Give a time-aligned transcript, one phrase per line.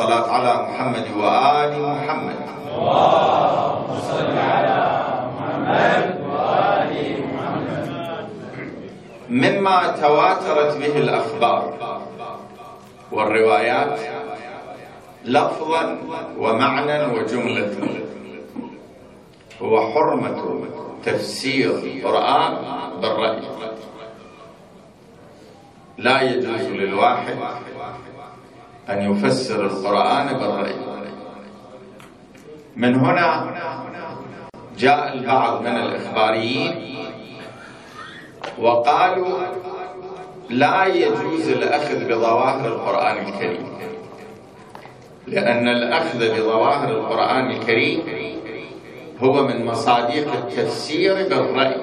[0.00, 2.36] مجالسكم بذكر الصلاة على محمد وآل محمد.
[9.30, 11.74] مما تواترت به الأخبار
[13.12, 14.00] والروايات
[15.24, 15.98] لفظا
[16.38, 17.76] ومعنى وجملة.
[19.62, 20.64] هو حرمة
[21.04, 22.52] تفسير القرآن
[23.02, 23.42] بالرأي.
[25.98, 27.36] لا يجوز للواحد
[28.90, 30.74] أن يفسر القرآن بالرأي.
[32.76, 33.54] من هنا
[34.78, 36.74] جاء البعض من الإخباريين
[38.58, 39.38] وقالوا
[40.50, 43.66] لا يجوز الأخذ بظواهر القرآن الكريم
[45.26, 48.02] لأن الأخذ بظواهر القرآن الكريم
[49.22, 51.76] هو من مصادق التفسير بالرأي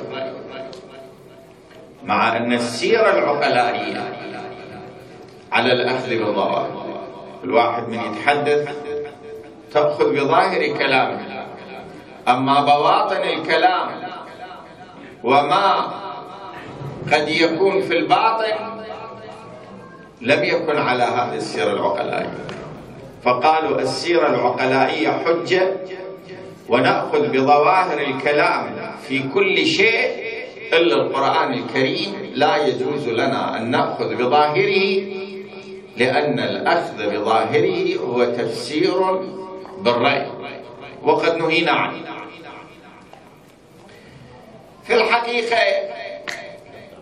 [2.03, 4.14] مع أن السيرة العقلائية
[5.52, 6.86] على الأخذ بالظواهر
[7.47, 8.69] الواحد من يتحدث
[9.73, 11.19] تأخذ بظاهر كلامه.
[12.27, 13.87] أما بواطن الكلام
[15.23, 15.91] وما
[17.13, 18.55] قد يكون في الباطن
[20.21, 22.37] لم يكن على هذه السيرة العقلائية
[23.23, 25.73] فقالوا السيرة العقلائية حجة
[26.69, 28.75] ونأخذ بظواهر الكلام
[29.07, 30.27] في كل شيء
[30.73, 35.02] إلا القرآن الكريم لا يجوز لنا أن نأخذ بظاهره
[35.97, 38.93] لأن الأخذ بظاهره هو تفسير
[39.80, 40.27] بالرأي.
[41.03, 41.97] وقد نهينا عنه.
[44.83, 45.57] في الحقيقة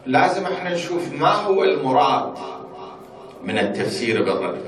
[0.05, 2.33] لازم إحنا نشوف ما هو المراد
[3.43, 4.61] من التفسير بالرأي.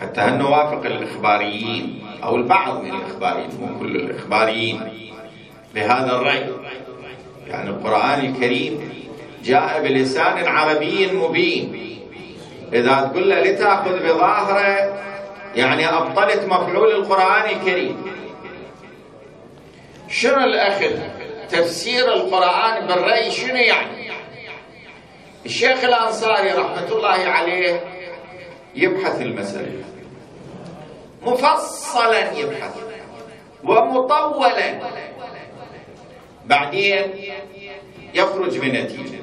[0.00, 4.80] حتى هل نوافق الإخباريين أو البعض من الإخباريين مو كل الإخباريين
[5.74, 6.46] بهذا الرأي.
[7.48, 8.92] يعني القرآن الكريم
[9.44, 11.97] جاء بلسان عربي مبين.
[12.72, 15.00] إذا تقول له لتأخذ بظاهره
[15.54, 18.12] يعني أبطلت مفعول القرآن الكريم.
[20.08, 20.98] شنو الأخذ؟
[21.50, 24.10] تفسير القرآن بالرأي شنو يعني؟
[25.46, 27.80] الشيخ الأنصاري رحمة الله عليه
[28.74, 29.84] يبحث المسألة.
[31.22, 32.74] مفصلا يبحث
[33.64, 34.80] ومطولا.
[36.44, 37.02] بعدين
[38.14, 39.17] يخرج بنتيجة.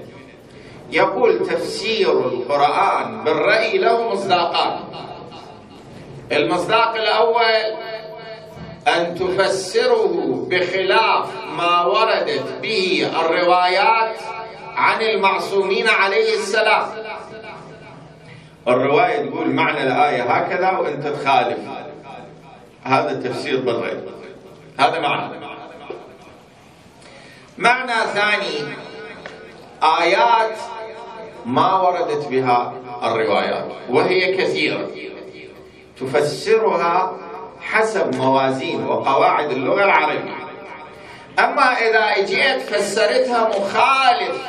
[0.92, 4.80] يقول تفسير القرآن بالرأي له مصداقان.
[6.32, 7.78] المصداق الأول
[8.88, 14.16] أن تفسره بخلاف ما وردت به الروايات
[14.76, 16.86] عن المعصومين عليه السلام.
[18.68, 21.60] الرواية تقول معنى الآية هكذا وأنت تخالف.
[22.84, 24.00] هذا التفسير بالرأي.
[24.80, 25.46] هذا معنى.
[27.58, 28.85] معنى ثاني
[29.84, 30.58] آيات
[31.46, 34.88] ما وردت بها الروايات وهي كثيرة.
[36.00, 37.18] تفسرها
[37.62, 40.36] حسب موازين وقواعد اللغة العربية.
[41.40, 44.48] أما إذا اجيت فسرتها مخالف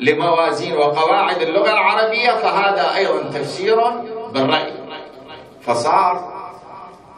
[0.00, 3.80] لموازين وقواعد اللغة العربية فهذا أيضا تفسير
[4.32, 4.72] بالرأي.
[5.60, 6.36] فصار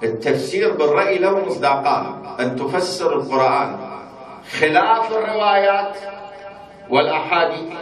[0.02, 2.18] التفسير بالرأي له مصداقان.
[2.40, 3.78] أن تفسر القرآن
[4.60, 5.96] خلاف الروايات
[6.90, 7.72] والأحاديث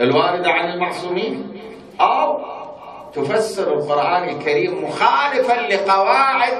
[0.00, 1.60] الواردة عن المعصومين
[2.00, 2.38] أو
[3.12, 6.52] تفسر القرآن الكريم مخالفا لقواعد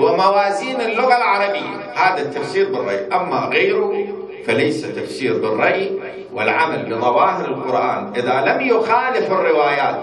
[0.00, 1.92] وموازين اللغة العربية.
[1.94, 3.06] هذا التفسير بالرأي.
[3.06, 4.06] أما غيره
[4.46, 5.98] فليس تفسير بالرأي
[6.32, 10.02] والعمل بظواهر القرآن إذا لم يخالف الروايات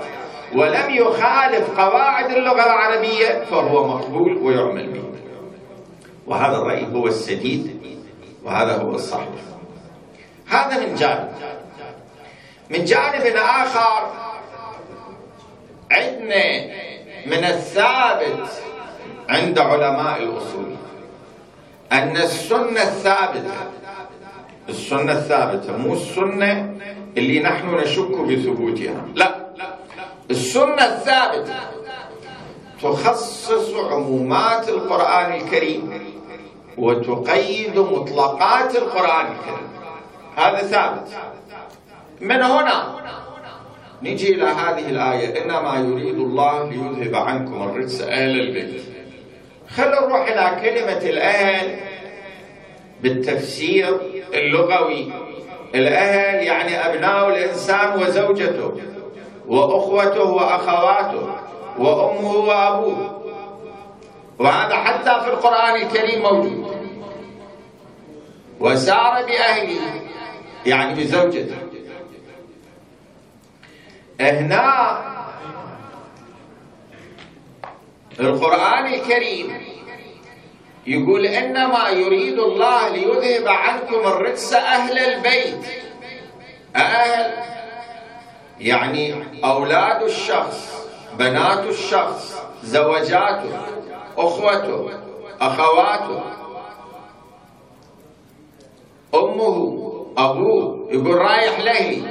[0.55, 5.03] ولم يخالف قواعد اللغة العربية فهو مقبول ويعمل به.
[6.27, 7.81] وهذا الرأي هو السديد
[8.43, 9.52] وهذا هو الصحيح.
[10.47, 11.29] هذا من جانب.
[12.69, 14.11] من جانب آخر
[15.91, 16.65] عندنا
[17.25, 18.49] من الثابت
[19.29, 20.75] عند علماء الأصول
[21.91, 23.53] أن السنة الثابتة
[24.69, 26.75] السنة الثابتة مو السنة
[27.17, 29.35] اللي نحن نشك بثبوتها لا.
[30.31, 31.55] السنة الثابتة
[32.81, 36.13] تخصص عمومات القرآن الكريم
[36.77, 39.67] وتقيد مطلقات القرآن الكريم.
[40.35, 41.07] هذا ثابت.
[42.21, 42.95] من هنا؟
[44.01, 45.43] نجي إلى هذه الآية.
[45.43, 48.81] إنما يريد الله ليذهب عنكم الرجس أهل البيت.
[49.75, 51.79] خلينا نروح إلى كلمة الأهل
[53.01, 53.97] بالتفسير
[54.33, 55.11] اللغوي.
[55.75, 58.71] الأهل يعني أبناء الإنسان وزوجته
[59.47, 61.35] وأخوته وأخواته
[61.77, 63.23] وأمه وأبوه.
[64.39, 66.73] وهذا حتى في القرآن الكريم موجود.
[68.59, 70.01] وسار بأهله
[70.65, 71.57] يعني بزوجته
[74.19, 74.97] هنا
[78.19, 79.63] القرآن الكريم
[80.87, 85.65] يقول إنما يريد الله ليذهب عنكم الرجس أهل البيت.
[86.75, 87.33] أهل
[88.59, 90.87] يعني أولاد الشخص
[91.19, 93.61] بنات الشخص زوجاته
[94.17, 94.89] أخوته
[95.41, 96.23] أخواته.
[99.15, 99.82] أمه
[100.17, 102.03] أبوه يقول رايح لهلي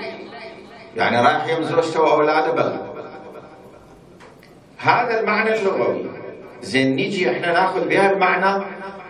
[0.96, 2.78] يعني رايح يم زوجته وأولاده بلى.
[4.78, 6.10] هذا المعنى اللغوي
[6.62, 8.64] زين نجي إحنا نأخذ بها المعنى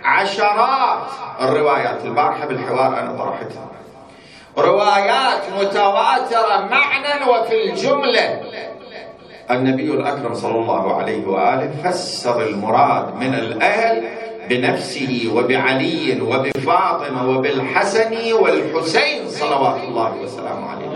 [0.05, 1.07] عشرات
[1.41, 3.67] الروايات البارحة بالحوار أنا طرحتها.
[4.59, 8.41] روايات متواترة معنى وفي الجملة.
[9.51, 14.05] النبي الأكرم صلى الله عليه وآله فسر المراد من الأهل
[14.49, 20.93] بنفسه وبعلي وبفاطمة وبالحسن والحسين صلوات الله وسلامه عليه.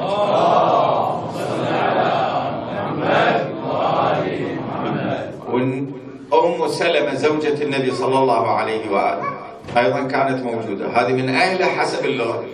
[6.35, 9.25] أم سلمة زوجة النبي صلى الله عليه وآله
[9.77, 10.87] أيضا كانت موجودة.
[10.87, 12.45] هذه من أهله حسب اللغة.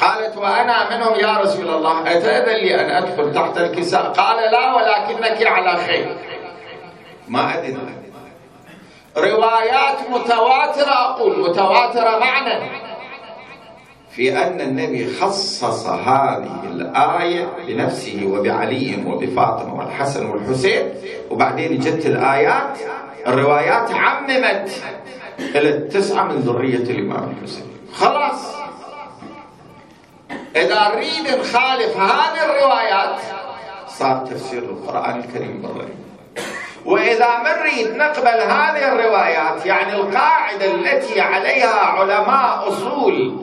[0.00, 5.46] قالت وأنا منهم يا رسول الله أتأذن لي أن أدخل تحت الكساء؟ قال لا ولكنك
[5.46, 6.16] على خير.
[7.28, 8.03] ما أذن
[9.16, 12.70] روايات متواترة أقول متواترة معنى.
[14.10, 20.94] في أن النبي خصص هذه الآية بنفسه وبعلي وبفاطمة والحسن والحسين
[21.30, 22.78] وبعدين جت الآيات.
[23.26, 24.70] الروايات عممت
[25.38, 27.66] إلى التسعة من ذرية الإمام الحسين.
[27.92, 28.54] خلاص.
[30.56, 33.20] إذا نريد نخالف هذه الروايات
[33.88, 35.94] صار تفسير القرآن الكريم بالرأي
[36.84, 43.36] وإذا نريد نقبل هذه الروايات يعني القاعدة التي عليها علماء أصول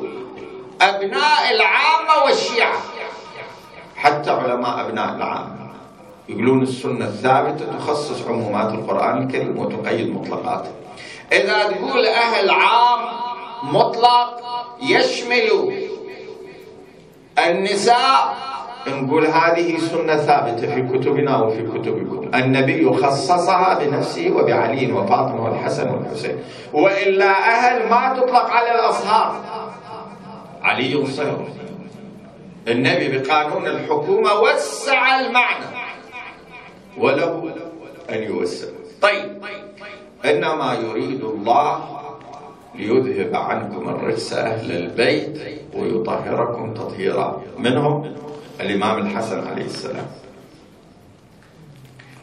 [0.81, 2.77] أبناء العامة والشيعة.
[3.95, 5.71] حتى علماء أبناء العامة.
[6.29, 10.71] يقولون السنة الثابتة تخصص عمومات القرآن الكريم وتقيد مطلقاته.
[11.31, 12.99] إذا تقول أهل عام
[13.63, 14.41] مطلق
[14.81, 15.73] يشمل
[17.47, 18.37] النساء
[18.87, 26.35] نقول هذه سنة ثابتة في كتبنا وفي كتبكم النبي خصصها بنفسه وبعلي وفاطمة والحسن والحسين.
[26.73, 29.35] وإلا أهل ما تطلق على الأصهار
[30.61, 31.47] علي صهر
[32.67, 35.65] النبي بقانون الحكومة وسع المعنى.
[36.97, 37.55] وله
[38.09, 38.67] أن يوسع.
[39.01, 39.41] طيب.
[40.25, 41.79] إنما يريد الله
[42.75, 45.39] ليذهب عنكم الرجس أهل البيت
[45.75, 47.41] ويطهركم تطهيرا.
[47.57, 48.15] منهم؟
[48.61, 50.05] الإمام الحسن عليه السلام.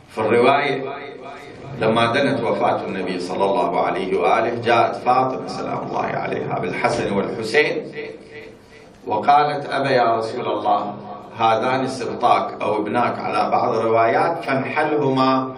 [0.09, 0.85] في الرواية
[1.81, 7.93] لما دنت وفاة النبي صلى الله عليه وآله جاءت فاطمة سلام الله عليها بالحسن والحسين
[9.07, 10.95] وقالت أبا يا رسول الله
[11.39, 15.55] هذان سبطاك أو ابناك على بعض الروايات فانحلهما.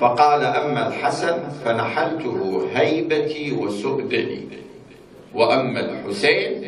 [0.00, 4.48] فقال أما الحسن فنحلته هيبتي وسؤددي.
[5.34, 6.64] وأما الحسين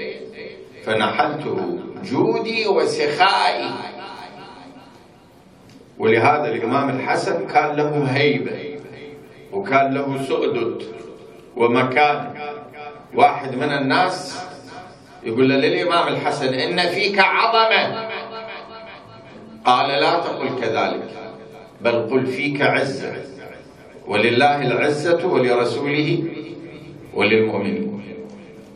[0.86, 3.70] فنحلته جودي وسخائي.
[5.98, 8.78] ولهذا الإمام الحسن كان له هيبة
[9.52, 10.82] وكان له سؤدد
[11.56, 12.34] ومكان.
[13.14, 14.38] واحد من الناس
[15.24, 18.08] يقول للإمام الحسن إن فيك عظمة.
[19.64, 21.10] قال لا تقل كذلك
[21.80, 23.12] بل قل فيك عزة.
[24.06, 26.24] ولله العزة ولرسوله
[27.14, 28.02] وللمؤمنين.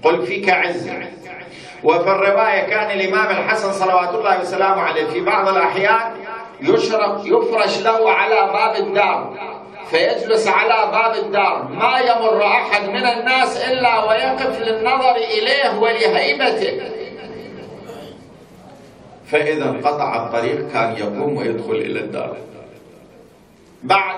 [0.02, 1.19] قل فيك عزة.
[1.84, 6.16] وفي الرواية كان الإمام الحسن صلوات الله وسلامه عليه في بعض الأحيان
[6.60, 9.34] يشرب يفرش له على باب الدار
[9.90, 11.68] فيجلس على باب الدار.
[11.68, 16.90] ما يمر أحد من الناس إلا ويقف للنظر إليه ولهيبته.
[19.26, 22.37] فإذا انقطع الطريق كان يقوم ويدخل إلى الدار.
[23.82, 24.16] بعد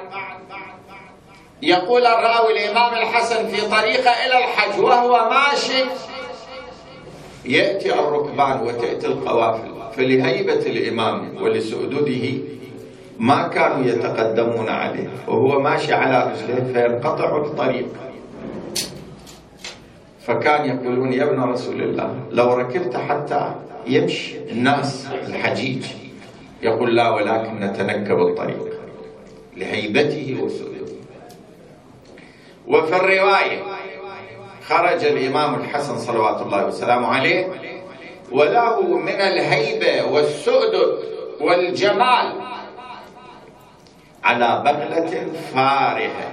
[1.63, 5.85] يقول الراوي الإمام الحسن في طريقة إلى الحج وهو ماشي
[7.45, 12.25] يأتي الركبان وتأتي القوافل فلهيبة الإمام ولسؤدده
[13.19, 17.89] ما كانوا يتقدمون عليه وهو ماشي على رجليه فينقطع الطريق.
[20.27, 23.55] فكان يقولون يا ابن رسول الله لو ركبت حتى
[23.87, 25.85] يمشي الناس الحجيج.
[26.63, 28.73] يقول لا ولكن نتنكب الطريق.
[29.57, 30.87] لهيبته وسؤله
[32.69, 33.63] وفي الرواية
[34.73, 37.47] خرج الإمام الحسن صلوات الله وسلامه عليه
[38.33, 40.99] وله من الهيبة والسؤدد
[41.41, 42.33] والجمال
[44.25, 46.33] على بغلة فارهة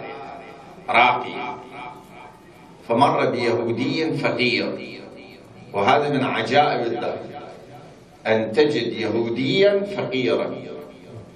[0.90, 1.58] راقية
[2.88, 5.00] فمر بيهودي فقير.
[5.74, 7.18] وهذا من عجائب الدهر
[8.28, 10.56] أن تجد يهوديا فقيرا.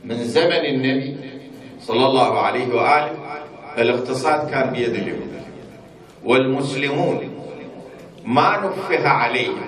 [0.06, 1.18] من زمن النبي
[1.80, 3.12] صلى الله عليه وآله
[3.78, 5.43] الاقتصاد كان بيد اليهود.
[6.26, 7.30] والمسلمون
[8.26, 9.62] ما نفه عليهم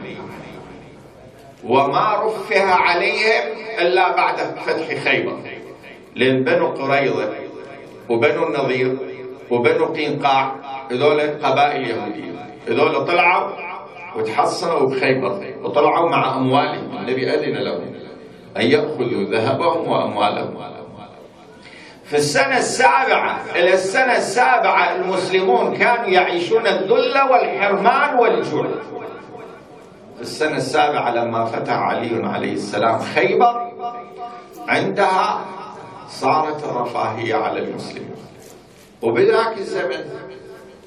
[1.63, 3.43] وما رفه عليهم
[3.81, 5.37] إلا بعد فتح خيبر
[6.15, 7.33] لأن بنو قريظة
[8.09, 8.97] وبنو النظير
[9.51, 10.55] وبنو قينقاع
[10.91, 12.35] هذول قبائل يهودية
[12.67, 13.49] هذول طلعوا
[14.15, 17.95] وتحصنوا بخيبر وطلعوا مع أموالهم النبي أذن لهم
[18.57, 20.55] أن يأخذوا ذهبهم وأموالهم.
[22.05, 28.67] في السنة السابعة إلى السنة السابعة المسلمون كانوا يعيشون الذل والحرمان والجوع.
[30.15, 33.71] في السنة السابعة لما فتح علي عليه السلام خيبر
[34.67, 35.45] عندها
[36.09, 38.15] صارت الرفاهية على المسلمين.
[39.01, 40.05] وبذاك الزمن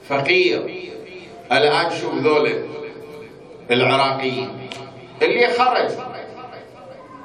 [0.08, 0.88] فقير
[1.52, 2.62] الآن شوف ذولا
[3.70, 4.68] العراقيين.
[5.22, 5.90] اللي خرج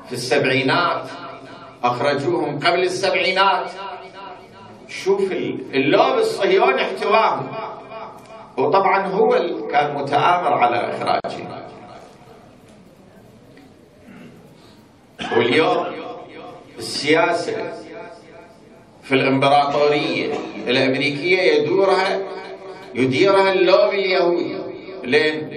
[0.07, 1.03] في السبعينات
[1.83, 3.71] أخرجوهم قبل السبعينات.
[4.87, 5.31] شوف
[5.73, 7.47] اللوب الصهيوني احتواهم
[8.57, 9.29] وطبعا هو
[9.71, 11.63] كان متآمر على إخراجهم
[15.37, 15.85] واليوم
[16.77, 17.73] السياسة
[19.03, 20.33] في الإمبراطورية
[20.67, 22.19] الأمريكية يدورها
[22.95, 24.57] يديرها اللوبي اليهودي.
[25.03, 25.53] لين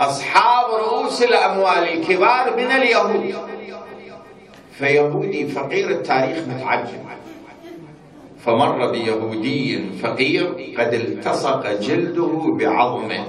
[0.00, 3.34] أصحاب رؤوس الأموال الكبار من اليهود.
[4.78, 7.04] فيهودي فقير التاريخ متعجب.
[8.44, 13.26] فمر بيهودي فقير قد التصق جلده بعظمه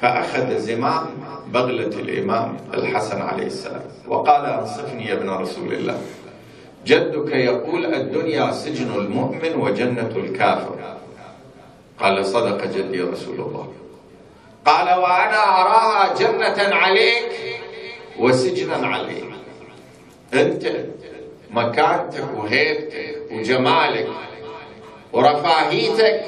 [0.00, 1.06] فأخذ زمام
[1.52, 3.82] بغلة الإمام الحسن عليه السلام.
[4.08, 5.98] وقال أنصفني يا ابن رسول الله.
[6.86, 10.76] جدك يقول الدنيا سجن المؤمن وجنة الكافر.
[12.00, 13.72] قال صدق جدي رسول الله.
[14.64, 17.32] قال وأنا أراها جنة عليك.
[18.18, 19.24] وسجنا عليك
[20.34, 20.66] أنت
[21.50, 24.08] مكانتك وهيبتك وجمالك
[25.12, 26.22] ورفاهيتك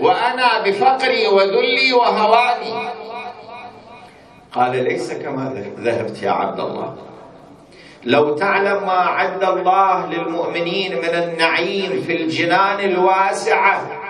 [0.00, 2.90] وأنا بفقري وذلي وهواني
[4.52, 6.96] قال ليس كما ذهبت يا عبد الله.
[8.04, 14.05] لو تعلم ما عد الله للمؤمنين من النعيم في الجنان الواسعة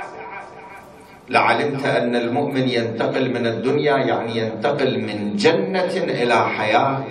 [1.28, 7.04] لعلمت أن المؤمن ينتقل من الدنيا يعني ينتقل من جنة إلى حياة.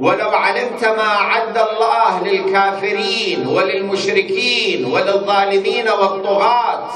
[0.00, 6.90] ولو علمت ما عد الله للكافرين وللمشركين وللظالمين والطغاة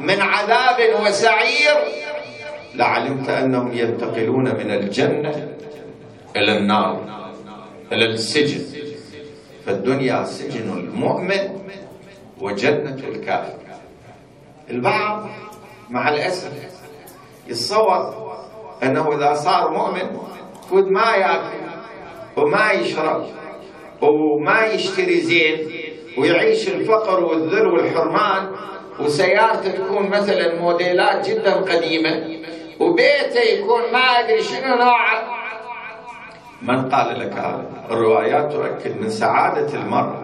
[0.00, 1.76] من عذاب وسعير
[2.74, 5.48] لعلمت أنهم ينتقلون من الجنة
[6.36, 7.00] إلى النار
[7.92, 8.64] إلى السجن.
[9.66, 11.42] فالدنيا سجن المؤمن
[12.40, 13.63] وجنة الكافر.
[14.70, 15.26] البعض
[15.90, 16.52] مع الأسف
[17.48, 18.14] يتصور
[18.82, 20.18] أنه إذا صار مؤمن
[20.70, 21.64] فود ما يأكل
[22.36, 23.26] وما يشرب
[24.02, 25.70] وما يشتري زين
[26.18, 28.46] ويعيش الفقر والذل والحرمان
[29.00, 32.38] وسيارته تكون مثلا موديلات جدا قديمة
[32.80, 35.22] وبيته يكون ما أدري شنو نوعه.
[36.62, 40.14] من قال لك هذا الروايات تؤكد من سعادة المرء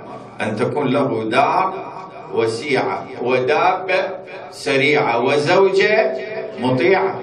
[0.40, 1.89] أن تكون له دار
[2.34, 4.10] وسيعة ودابه
[4.50, 6.16] سريعة وزوجة
[6.58, 7.20] مطيعة.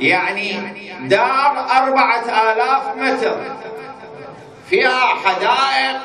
[0.00, 0.52] يعني
[1.00, 3.36] دار أربعة آلاف متر.
[4.70, 6.00] فيها حدائق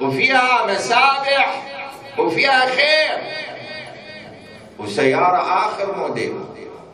[0.00, 1.62] وفيها مسابح
[2.18, 3.18] وفيها خير.
[4.78, 6.34] وسيارة آخر موديل.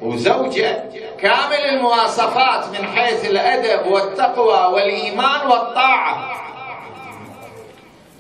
[0.03, 0.85] وزوجة
[1.21, 6.44] كامل المواصفات من حيث الأدب والتقوى والإيمان والطاعة.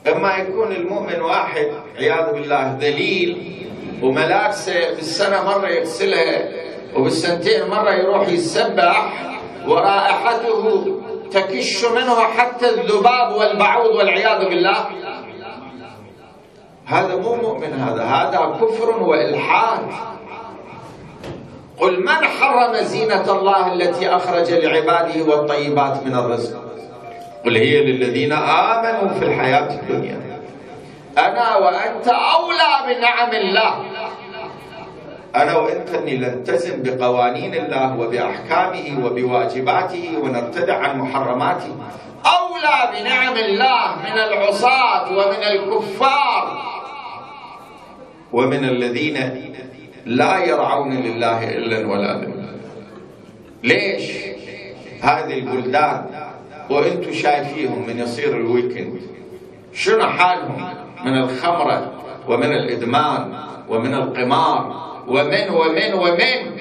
[0.08, 1.68] إما يكون المؤمن واحد
[1.98, 3.30] عياذ بالله ذليل
[4.02, 6.48] وملابسه بالسنة مرة يغسلها
[6.96, 9.12] وبالسنتين مرة يروح يسبح
[9.66, 10.86] ورائحته
[11.30, 14.86] تكش منه حتى الذباب والبعوض والعياذ بالله.
[16.86, 19.80] هذا مو مؤمن هذا هذا كفر وإلحاد.
[21.80, 26.73] قل من حرم زينة الله التي أخرج لعباده والطيبات من الرزق؟
[27.44, 30.20] قل هي للذين آمنوا في الحياة الدنيا.
[31.18, 33.74] أنا وأنت أولى بنعم الله.
[35.36, 41.74] أنا وأنت نلتزم بقوانين الله وبأحكامه وبواجباته ونرتدع عن محرماته.
[42.26, 46.62] أولى بنعم الله من العصاة ومن الكفار.
[48.32, 49.16] ومن الذين
[50.06, 52.48] لا يرعون لله إلا ولا ذمة
[53.62, 54.12] ليش؟
[55.02, 56.06] هذه البلدان
[56.70, 59.00] وأنتم شايفيهم من يصير الويكند
[59.74, 61.92] شنو حالهم؟ من الخمرة
[62.28, 63.34] ومن الإدمان
[63.68, 66.58] ومن القمار ومن ومن ومن؟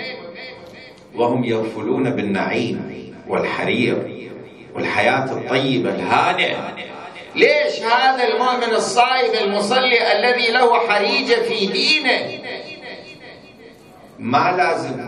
[1.16, 4.30] وهم يغفلون بالنعيم والحرير
[4.76, 6.76] والحياة الطيبة الهانئة.
[7.36, 12.44] ليش هذا المؤمن الصائم المصلي الذي له حريجة في دينه؟
[14.20, 15.08] ما لازم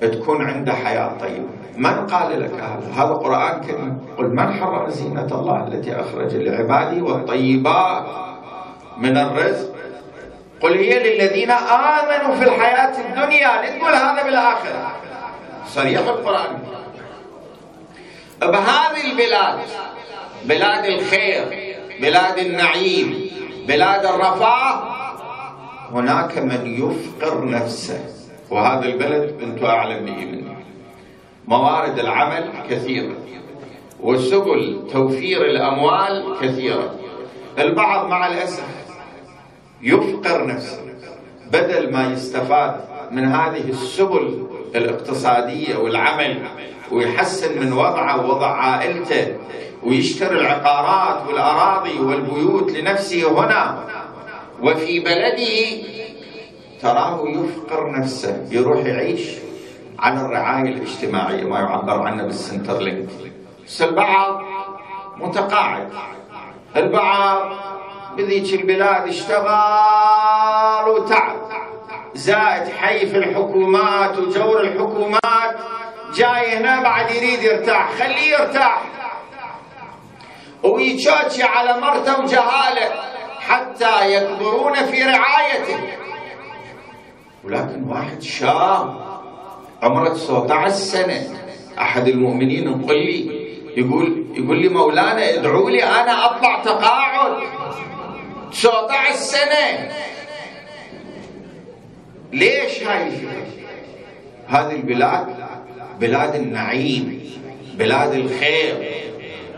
[0.00, 1.63] تكون عنده حياة طيبة.
[1.76, 3.98] من قال لك هذا؟ هذا قرآن كريم.
[4.18, 8.06] قل من حرم زينة الله التي أخرج لعباده والطيبات
[8.98, 9.74] من الرزق؟
[10.60, 14.92] قل هي للذين آمنوا في الحياة الدنيا لا تقول هذا بالآخرة.
[15.66, 16.58] صريح القرآن.
[18.40, 19.58] بهذه البلاد
[20.44, 21.44] بلاد الخير
[22.00, 23.30] بلاد النعيم
[23.68, 24.94] بلاد الرفاه
[25.92, 28.00] هناك من يفقر نفسه.
[28.50, 30.53] وهذا البلد أنتم أعلم به مني
[31.48, 33.14] موارد العمل كثيرة
[34.00, 36.94] وسبل توفير الأموال كثيرة.
[37.58, 38.64] البعض مع الأسف
[39.82, 40.80] يفقر نفسه
[41.52, 46.42] بدل ما يستفاد من هذه السبل الاقتصادية والعمل
[46.92, 49.36] ويحسن من وضعه ووضع عائلته
[49.82, 53.84] ويشتري العقارات والأراضي والبيوت لنفسه هنا.
[54.62, 55.82] وفي بلده
[56.82, 59.43] تراه يفقر نفسه يروح يعيش
[60.04, 63.08] عن الرعاية الاجتماعية ما يعبر عنه بالسنترلينك.
[63.66, 64.40] بس البعض
[65.16, 65.92] متقاعد.
[66.76, 67.52] البعض
[68.16, 71.36] بذيك البلاد اشتغل وتعب.
[72.14, 75.56] زائد حي في الحكومات وجور الحكومات
[76.14, 77.92] جاي هنا بعد يريد يرتاح.
[77.92, 78.82] خليه يرتاح.
[80.62, 82.90] ويتشوشي على مرته وجهاله
[83.40, 85.78] حتى يكبرون في رعايته.
[87.44, 89.03] ولكن واحد شاب
[89.84, 91.28] عمره 19 سنة.
[91.78, 93.44] أحد المؤمنين يقول لي
[93.76, 97.42] يقول يقول لي مولانا ادعوا لي أنا أطلع تقاعد.
[98.52, 99.90] 19 سنة.
[102.32, 103.10] ليش هاي
[104.46, 105.26] هذه البلاد
[106.00, 107.30] بلاد النعيم
[107.74, 108.90] بلاد الخير.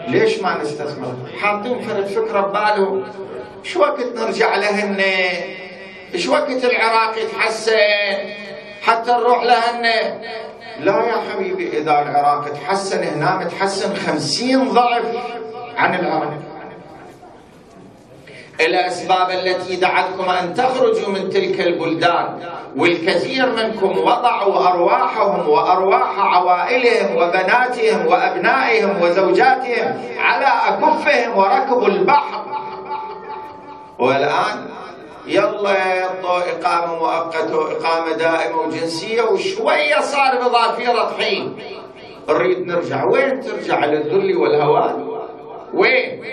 [0.09, 3.05] ليش ما نستثمر؟ حاطين فرد فكرة ببالهم
[3.63, 5.01] شو وقت نرجع لهن؟
[6.15, 8.46] إيش وقت العراق يتحسن؟
[8.87, 9.83] حتى نروح لهن
[10.81, 15.05] لا يا حبيبي إذا العراق تحسن هنا متحسن خمسين ضعف
[15.77, 16.33] عن العراق.
[18.61, 22.39] الأسباب التي دعتكم أن تخرجوا من تلك البلدان
[22.77, 32.45] والكثير منكم وضعوا أرواحهم وأرواح عوائلهم وبناتهم وأبنائهم وزوجاتهم على أكفهم وركبوا البحر.
[33.99, 34.69] والآن
[35.27, 36.05] يلا
[36.53, 41.57] إقامة مؤقتة واقامه دائمة وجنسية وشوية صار بضافيره طحين
[42.29, 43.05] نريد نرجع.
[43.05, 45.09] وين ترجع؟ للذل والهوان
[45.75, 46.25] وين؟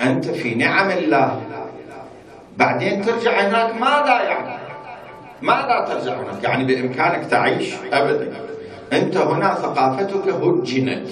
[0.00, 1.42] أنت في نعم الله.
[2.56, 4.62] بعدين ترجع هناك ماذا يعني؟
[5.42, 8.32] ماذا ترجع هناك؟ يعني بإمكانك تعيش؟ أبدا.
[8.92, 11.08] أنت هنا ثقافتك هجنت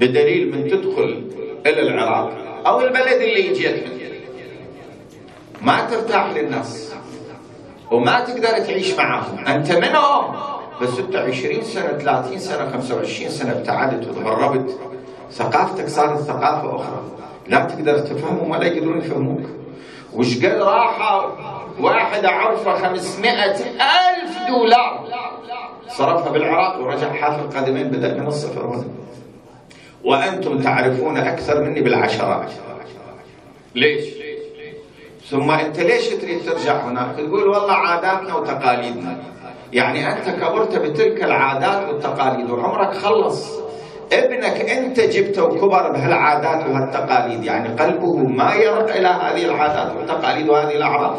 [0.00, 1.30] بدليل من تدخل
[1.66, 2.32] إلى العراق
[2.66, 3.97] أو البلد اللي جيت منه
[5.62, 6.94] ما ترتاح للناس.
[7.90, 10.36] وما تقدر تعيش معهم أنت منهم
[10.82, 14.78] بس أنت 20 سنة 30 سنة 25 سنة ابتعدت وتغربت
[15.32, 17.02] ثقافتك صارت ثقافة أخرى.
[17.46, 19.46] لا تقدر تفهمهم ولا يقدرون يفهموك.
[20.14, 21.32] وش قد راحة؟
[21.80, 25.08] واحد أعرفه 500 ألف دولار.
[25.88, 28.84] صرفها بالعراق ورجع حافر قدمين بدأ من الصفر هنا.
[30.04, 32.50] وأنتم تعرفون أكثر مني بالعشرات.
[33.74, 34.17] ليش؟
[35.30, 39.16] ثم أنت ليش تريد ترجع هناك؟ تقول والله عاداتنا وتقاليدنا.
[39.72, 43.58] يعني أنت كبرت بتلك العادات والتقاليد وعمرك خلص.
[44.12, 47.44] ابنك انت جبته وكبر بهالعادات وهالتقاليد.
[47.44, 51.16] يعني قلبه ما يرق إلى هذه العادات والتقاليد وهذه الأعراف.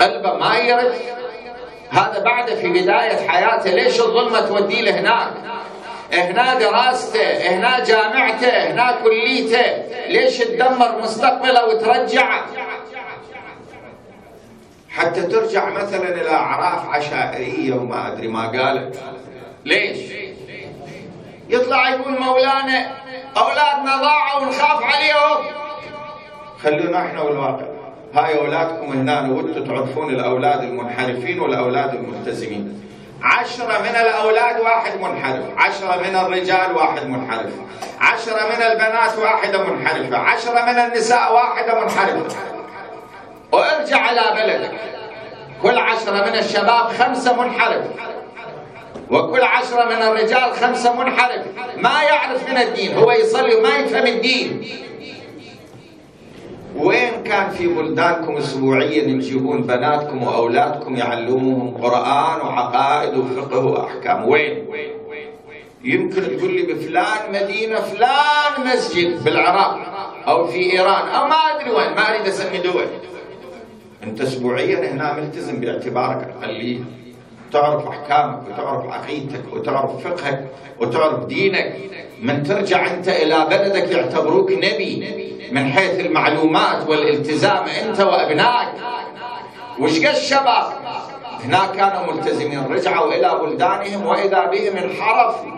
[0.00, 0.92] قلبه ما يرق
[1.90, 3.70] هذا بعد في بداية حياته.
[3.70, 5.30] ليش الظلمة توديه لهناك؟
[6.12, 9.62] هنا دراسته هنا جامعته هنا كليته.
[10.08, 12.46] ليش تدمر مستقبله وترجعه؟
[14.96, 19.00] حتى ترجع مثلا إلى أعراف عشائرية وما أدري ما قالت.
[19.64, 19.98] ليش؟
[21.48, 22.96] يطلع يقول مولانا
[23.36, 25.44] أولادنا ضاعوا ونخاف عليهم.
[26.62, 27.66] خلونا إحنا والواقع.
[28.14, 32.82] هاي أولادكم هنا وأنتم تعرفون الأولاد المنحرفين والأولاد الملتزمين
[33.22, 35.44] عشرة من الأولاد واحد منحرف.
[35.56, 37.52] عشرة من الرجال واحد منحرف.
[38.00, 40.18] عشرة من البنات واحدة منحرفة.
[40.18, 42.55] عشرة من النساء واحدة منحرفة.
[43.56, 44.72] وارجع على بلدك.
[45.62, 47.84] كل عشرة من الشباب خمسة منحرف.
[49.10, 51.42] وكل عشرة من الرجال خمسة منحرف.
[51.76, 54.68] ما يعرف من الدين هو يصلي وما يفهم الدين.
[56.76, 64.66] وين كان في بلدانكم اسبوعيا تجيبون بناتكم وأولادكم يعلموهم قرآن وعقائد وفقه وأحكام؟ وين؟
[65.84, 69.78] يمكن تقول لي بفلان مدينة فلان مسجد بالعراق
[70.28, 72.86] أو في إيران أو ما أدري وين ما أريد أسمي دول.
[74.06, 76.78] أنت اسبوعيا هنا ملتزم باعتبارك اقليه
[77.52, 80.46] تعرف أحكامك وتعرف عقيدتك وتعرف فقهك
[80.80, 81.76] وتعرف دينك.
[82.22, 88.68] من ترجع أنت إلى بلدك يعتبروك نبي من حيث المعلومات والالتزام أنت وأبنائك.
[89.80, 90.72] وش قد الشباب؟
[91.44, 95.52] هناك كانوا ملتزمين رجعوا إلى بلدانهم وإذا بهم انحرفوا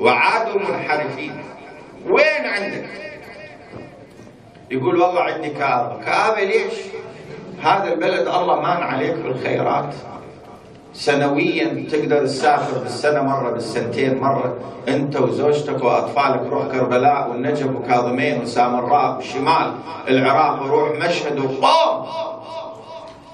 [0.00, 1.44] وعادوا منحرفين.
[2.06, 3.13] وين عندك؟
[4.70, 6.74] يقول والله عندي كآبة كآبة ليش؟
[7.62, 9.94] هذا البلد الله مان عليك بالخيرات.
[10.94, 14.56] سنويا تقدر تسافر بالسنة مرة بالسنتين مرة.
[14.88, 19.74] انت وزوجتك وأطفالك روح كربلاء والنجف وكاظمين وسامراء وشمال
[20.08, 22.06] العراق وروح مشهد وقوم.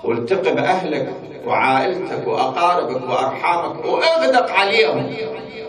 [0.05, 1.13] والتقي بأهلك
[1.47, 5.15] وعائلتك وأقاربك وأرحامك وإغدق عليهم.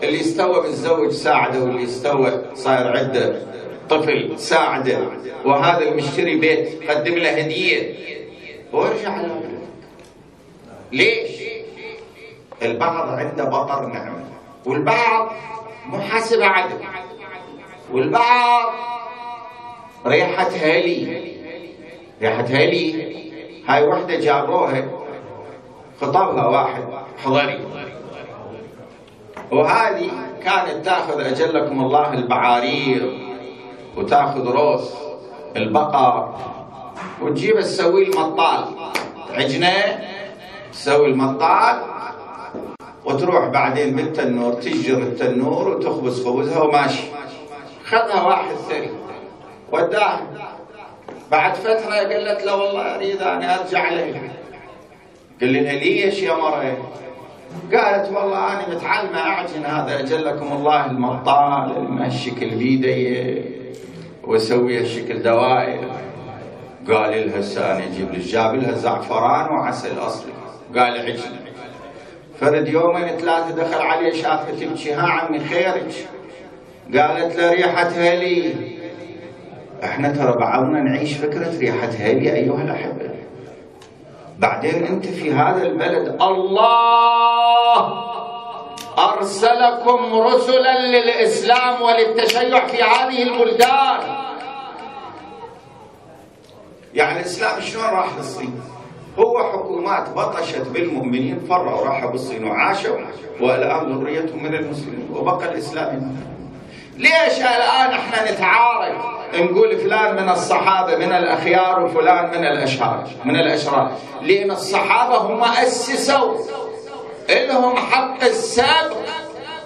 [0.02, 3.36] اللي استوى متزوج ساعده واللي استوى صاير عنده
[3.92, 4.98] طفل ساعده
[5.44, 7.94] وهذا المشتري بيت قدم له هدية.
[8.72, 9.28] وارجع على
[10.92, 11.30] ليش؟
[12.62, 14.24] البعض عنده بطر نعمة
[14.66, 15.32] والبعض
[15.86, 16.76] محاسبة عدل
[17.92, 18.72] والبعض
[20.06, 21.32] ريحة هالي
[22.22, 23.12] ريحة هالي
[23.68, 24.88] هاي وحدة جابوها.
[26.00, 26.84] خطبها واحد
[27.24, 27.58] حضري.
[29.50, 30.10] وهذه
[30.44, 33.31] كانت تاخذ أجلكم الله البعارير.
[33.96, 34.90] وتاخذ روس
[35.56, 36.34] البقر
[37.22, 38.64] وتجيب تسوي المطال.
[39.34, 39.72] عجنة
[40.72, 41.76] تسوي المطال
[43.04, 47.02] وتروح بعدين بالتنور تجر التنور وتخبز خبزها وماشي.
[47.84, 48.90] خذها واحد ثري
[49.72, 50.20] وداها.
[51.30, 54.22] بعد فترة قالت له والله أريد أن أرجع لها
[55.40, 56.76] قال لها ليش يا مرة
[57.72, 63.61] قالت والله أنا متعلمة أعجن هذا أجلكم الله المطال المشكل بيدي.
[64.24, 65.80] وأسوي الشكل دوائر.
[66.88, 70.32] قال لها الساني أجيب لك جاب لها زعفران وعسل أصلي.
[70.76, 71.36] قال عجن
[72.40, 76.08] فرد يومين ثلاثة دخل عليه شافها تبكي ها عمي خيرك؟
[76.96, 78.54] قالت له ريحة هلي.
[79.84, 83.10] إحنا ترى بعضنا نعيش فكرة ريحة هلي أيها الأحبة.
[84.38, 88.11] بعدين أنت في هذا البلد الله
[88.98, 94.00] أرسلكم رسلا للإسلام وللتشيع في هذه البلدان.
[96.94, 98.60] يعني الإسلام شلون راح للصين
[99.18, 102.96] هو حكومات بطشت بالمؤمنين فروا راحوا بالصين وعاشوا
[103.40, 105.08] والآن ذريتهم من المسلمين.
[105.12, 106.16] وبقى الإسلام
[106.96, 108.96] ليش الآن إحنا نتعارك؟
[109.34, 113.92] نقول فلان من الصحابة من الأخيار وفلان من الاشرار من الأشرار.
[114.22, 116.38] لأن الصحابة هم أسسوا.
[117.30, 119.06] لهم حق السابق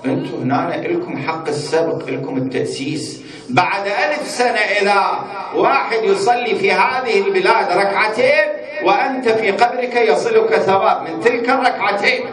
[0.05, 3.23] أنتم هنا لكم حق السبق لكم التأسيس.
[3.51, 8.45] بعد ألف سنة إذا واحد يصلي في هذه البلاد ركعتين
[8.85, 11.09] وأنت في قبرك يصلك ثواب.
[11.09, 12.25] من تلك الركعتين.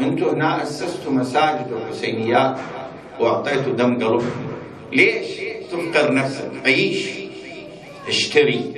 [0.00, 2.56] أنتم هنا أسستوا مساجد وحسينيات
[3.20, 4.46] وأعطيتوا دم قلبكم
[4.92, 5.26] ليش؟
[5.70, 6.50] تفقر نفسك.
[6.64, 7.08] عيش.
[8.08, 8.72] اشتري.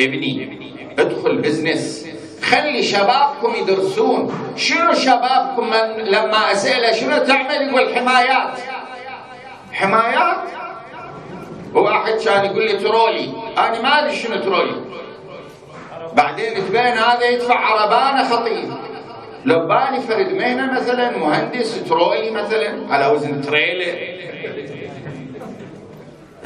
[0.00, 0.58] ابني.
[0.98, 2.07] ادخل بزنس
[2.42, 4.52] خلي شبابكم يدرسون.
[4.56, 8.58] شنو شبابكم من لما اساله شنو تعمل يقول حمايات؟
[9.72, 10.36] حمايات
[11.74, 13.32] واحد كان يقول لي ترولي.
[13.58, 14.74] أنا ما أدري شنو ترولي.
[16.12, 18.68] بعدين تبين هذا يدفع عربانه خطير.
[19.44, 23.98] لو بالي فرد مهنة مثلا مهندس ترولي مثلا على وزن trailer.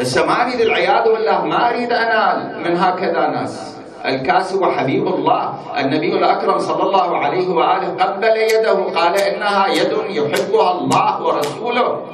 [0.01, 3.77] هسه ما أريد العياذ بالله ما أريد أنال من هكذا ناس.
[4.07, 5.55] الكاسب حبيب الله.
[5.79, 12.07] النبي الأكرم صلى الله عليه وآله قبل يده قال إنها يد يحبها الله ورسوله.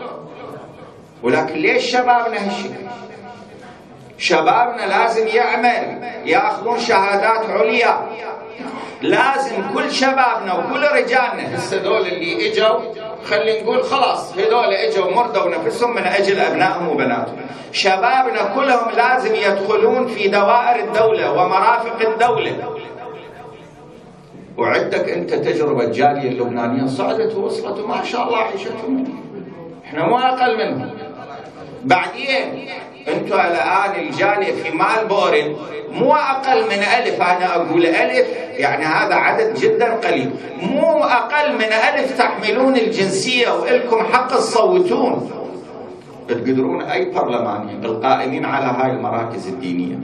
[1.23, 2.89] ولكن ليش شبابنا هالشكل؟
[4.19, 8.07] شبابنا لازم يعمل يأخذون شهادات عليا.
[9.03, 12.79] لازم كل شبابنا وكل رجالنا هسه ذول اللي إجوا
[13.31, 17.37] خلينا نقول خلاص هذول إجوا مرضوا نفسهم من أجل أبنائهم وبناتهم.
[17.73, 22.75] شبابنا كلهم لازم يدخلون في دوائر الدولة ومرافق الدولة.
[24.57, 29.05] وعندك أنت تجربة الجاليه اللبنانية صعدت ووصلت وما شاء الله عيشتهم.
[29.85, 30.91] إحنا مو أقل منهم.
[31.85, 32.69] بعدين
[33.09, 35.57] أنتم الان الجاليه في مال بورن
[35.93, 40.31] مو أقل من ألف أنا أقول ألف يعني هذا عدد جدا قليل.
[40.63, 45.31] مو أقل من ألف تحملون الجنسية وإلكم حق تصوتون.
[46.29, 49.99] تقدرون أي برلماني القائمين على هاي المراكز الدينية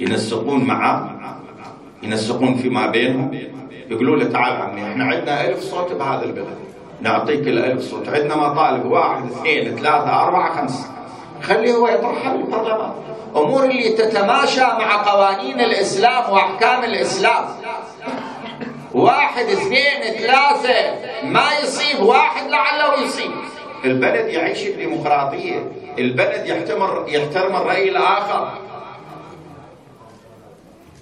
[0.00, 1.10] ينسقون معاه
[2.02, 3.38] ينسقون فيما بينهم؟
[3.90, 6.58] يقولوا له تعال عمي إحنا عندنا ألف صوت بهذا البلد.
[7.00, 8.08] نعطيك الألف صوت.
[8.08, 10.97] عندنا مطالب واحد اثنين ثلاثة أربعة خمسة.
[11.42, 12.92] خليه هو يطرحها بالبرلمان
[13.36, 17.44] أمور اللي تتماشى مع قوانين الإسلام وأحكام الإسلام.
[18.94, 20.94] واحد اثنين ثلاثة.
[21.22, 23.30] ما يصيب واحد لعله يصيب.
[23.84, 28.52] البلد يعيش الديمقراطية البلد يحترم يحترم الرأي الآخر.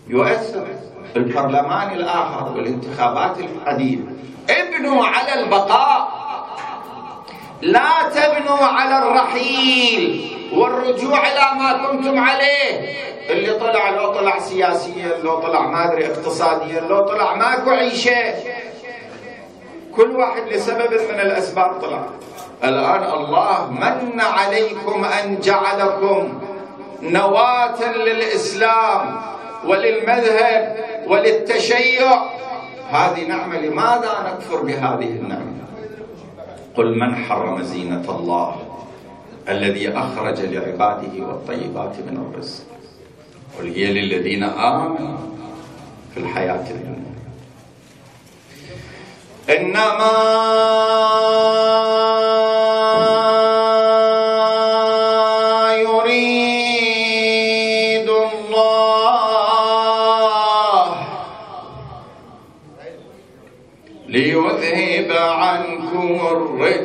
[0.08, 0.66] يؤثر
[1.16, 4.12] البرلمان الآخر والانتخابات القديمة.
[4.50, 6.15] ابنوا على البقاء.
[7.62, 12.96] لا تبنوا على الرحيل والرجوع إلى ما كنتم عليه.
[13.30, 18.34] اللي طلع لو طلع سياسيا لو طلع ما أدري اقتصاديا لو طلع ماكو عيشة.
[19.96, 22.02] كل واحد لسبب من الأسباب طلع.
[22.64, 26.40] الآن الله من عليكم أن جعلكم
[27.02, 29.20] نواة للإسلام
[29.64, 32.22] وللمذهب وللتشيع.
[32.90, 35.45] هذه نعمة لماذا نكفر بهذه النعمة؟
[36.76, 38.56] قل من حرم زينة الله
[39.48, 42.64] الذي أخرج لعباده والطيبات من الرزق؟
[43.58, 45.16] قل هي للذين آمنوا
[46.14, 47.16] في الحياة الدنيا.
[49.50, 50.12] إنما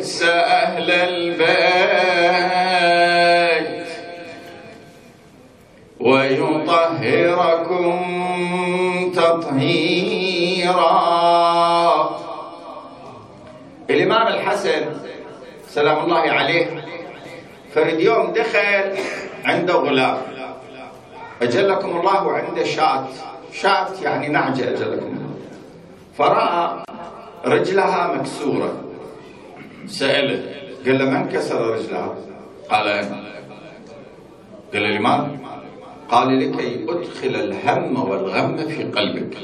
[0.02, 1.42] الرجس أهل البيت.
[6.00, 7.92] ويطهركم
[9.16, 10.92] تطهيرا.
[13.90, 14.86] الإمام الحسن
[15.70, 16.86] سلام الله عليه
[17.76, 18.98] فرد يوم دخل
[19.46, 20.18] عنده غلام.
[21.42, 23.06] أجلكم الله عنده شاة.
[23.54, 25.18] شاة يعني نعجة أجلكم.
[25.18, 25.30] الله
[26.18, 26.84] فرأى
[27.46, 28.91] رجلها مكسورة.
[29.88, 30.44] سأله
[30.86, 32.16] قال له من كسر رجلها
[32.70, 33.24] قال أنا
[34.74, 35.38] قال له لماذا؟
[36.10, 39.38] قال لكي أدخل الهم والغم في قلبك.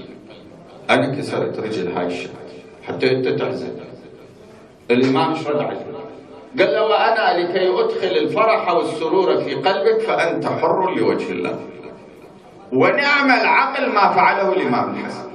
[0.89, 2.31] أنا كسرت رجل هاي الشاب
[2.87, 3.75] حتى أنت تحزن.
[4.91, 5.85] الإمام إيش رد عليه
[6.59, 11.59] قال له وأنا لكي أدخل الفرح والسرور في قلبك فأنت حر لوجه الله.
[12.73, 15.27] ونعم العقل ما فعله الإمام الحسن.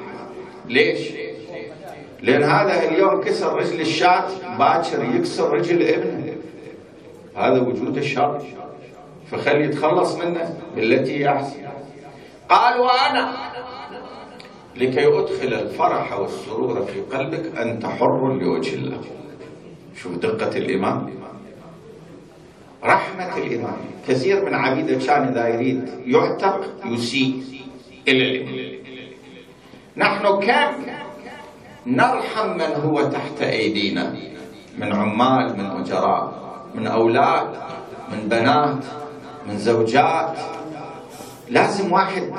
[0.69, 1.22] ليش؟
[2.23, 4.25] لأن هذا اليوم كسر رجل الشاة
[4.59, 6.35] باكر يكسر رجل ابنه
[7.37, 8.43] هذا وجود الشر.
[9.31, 11.61] فخلي يتخلص منه بالتي هي أحسن
[12.49, 13.33] قال وأنا
[14.77, 19.01] لكي أدخل الفرح والسرور في قلبك أنت حر لوجه الله.
[19.97, 21.11] شوف دقة الإمام.
[22.85, 23.77] رحمة الإمام.
[24.09, 27.43] كثير من عبيده كان إذا يريد يعتق يسيء
[28.09, 28.73] إلى الإمام.
[29.97, 30.73] نحن كم
[31.87, 34.15] نرحم من هو تحت أيدينا
[34.79, 36.33] من عمال من أجراء
[36.75, 37.49] من أولاد
[38.13, 38.85] من بنات
[39.47, 40.39] من زوجات.
[41.49, 42.33] لازم واحد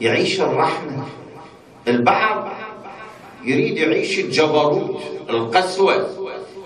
[0.00, 1.04] يعيش الرحمة.
[1.88, 2.48] البعض
[3.44, 6.08] يريد يعيش الجبروت القسوة.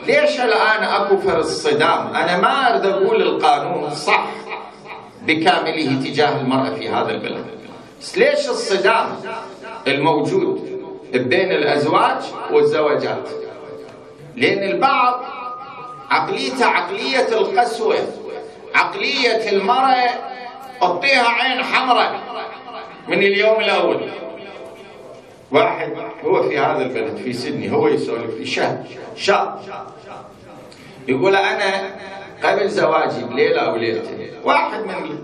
[0.06, 4.26] ليش الآن أكو فرص الصدام أنا ما أريد أقول القانون صح
[5.26, 7.44] بكامله تجاه المرأة في هذا البلد.
[8.00, 9.06] بس ليش الصدام
[9.86, 10.77] الموجود؟
[11.12, 13.28] بين الأزواج والزواجات.
[14.36, 15.24] لأن البعض
[16.10, 17.96] عقليته عقلية القسوة
[18.74, 20.10] عقلية المرأة
[20.82, 22.20] أعطيها عين حمراء
[23.08, 24.00] من اليوم الأول.
[25.50, 25.92] واحد
[26.24, 29.60] هو في هذا البلد في سيدني هو يسولف لي شاب شاب.
[31.08, 31.96] يقول أنا
[32.44, 35.18] قبل زواجي بليلة أو ليلتين واحد من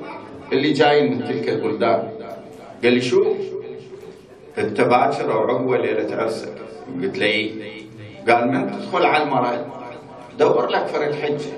[0.52, 2.10] اللي جايين من تلك البلدان.
[2.84, 3.34] قال لي شو؟
[4.58, 6.52] انت باكر أو عقبه ليله عرسك
[7.02, 7.52] قلت له إيه؟
[8.28, 9.66] قال من تدخل على المرأة.
[10.38, 11.52] دور لك فرد حجة.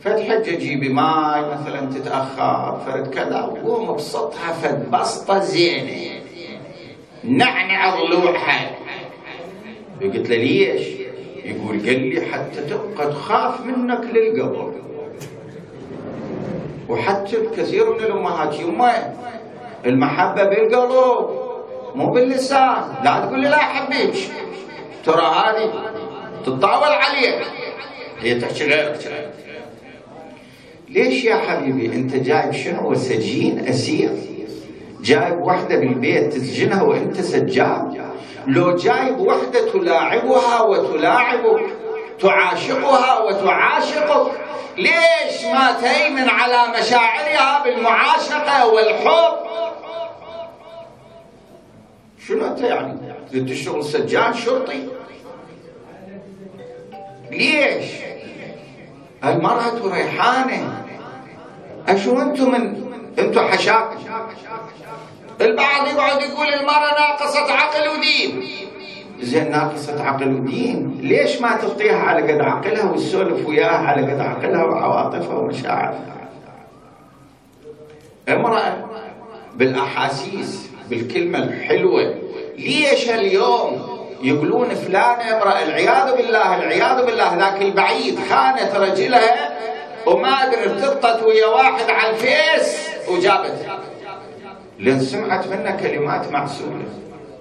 [0.00, 3.42] فرد حجة جيبي ماي مثلا تتأخر فرد كذا.
[3.42, 4.90] وقوم ابسطها فد.
[4.90, 6.20] بسطة زينة.
[7.24, 8.70] نعنع ضلوعها
[10.02, 10.88] قلت له ليش؟
[11.44, 14.72] يقول قال لي حتى تبقى تخاف منك للقبر.
[16.88, 19.14] وحتى كثير من الأمهات يما
[19.86, 21.43] المحبة بالقلب
[21.94, 24.14] مو باللسان لا تقول لي لا احبك
[25.04, 25.72] ترى هذه
[26.46, 27.46] تتطاول عليك.
[28.20, 29.24] هي تحكي غيرك
[30.88, 34.10] ليش يا حبيبي انت جايب شنو؟ سجين أسير.
[35.00, 38.04] جايب وحدة بالبيت تسجنها وانت سجان
[38.46, 41.62] لو جايب وحدة تلاعبها وتلاعبك
[42.20, 44.32] تعاشقها وتعاشقك
[44.78, 49.43] ليش ما تهيمن على مشاعرها بالمعاشقة والحب؟
[52.28, 52.98] شنو أنت يعني؟
[53.32, 54.88] تشتغل سجان شرطي.
[57.30, 57.84] ليش؟
[59.24, 60.84] المرأة ريحانة؟
[61.88, 62.84] أشو أنتم من
[63.18, 63.96] أنتم حشاكم
[65.40, 68.44] البعض يقعد يقول المرأة ناقصة عقل ودين.
[69.20, 70.98] زين ناقصة عقل ودين.
[71.00, 76.28] ليش ما تعطيها على قد عقلها وتسولف وياها على قد عقلها وعواطفها ومشاعرها؟
[78.28, 78.84] امرأة
[79.54, 80.73] بالأحاسيس.
[80.90, 82.14] بالكلمة الحلوة.
[82.58, 83.82] ليش اليوم
[84.22, 87.34] يقولون فلانة امرأة؟ العياذ بالله العياذ بالله.
[87.36, 89.58] ذاك البعيد خانت رجلها
[90.06, 93.66] وما أدري ارتبطت ويا واحد على الفيس وجابت.
[94.78, 96.84] لأن سمعت منك كلمات معسولة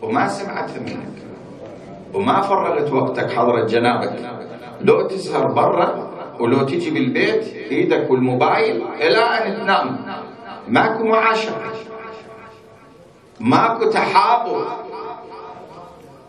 [0.01, 1.13] وما سمعت منك.
[2.13, 4.15] وما فرغت وقتك حضرة جنابك.
[4.81, 10.05] لو تسهر برا ولو تجي بالبيت إيدك والموبايل إلى أن تنام.
[10.67, 11.73] ماكو معاشرة.
[13.43, 14.65] ماكو تحابب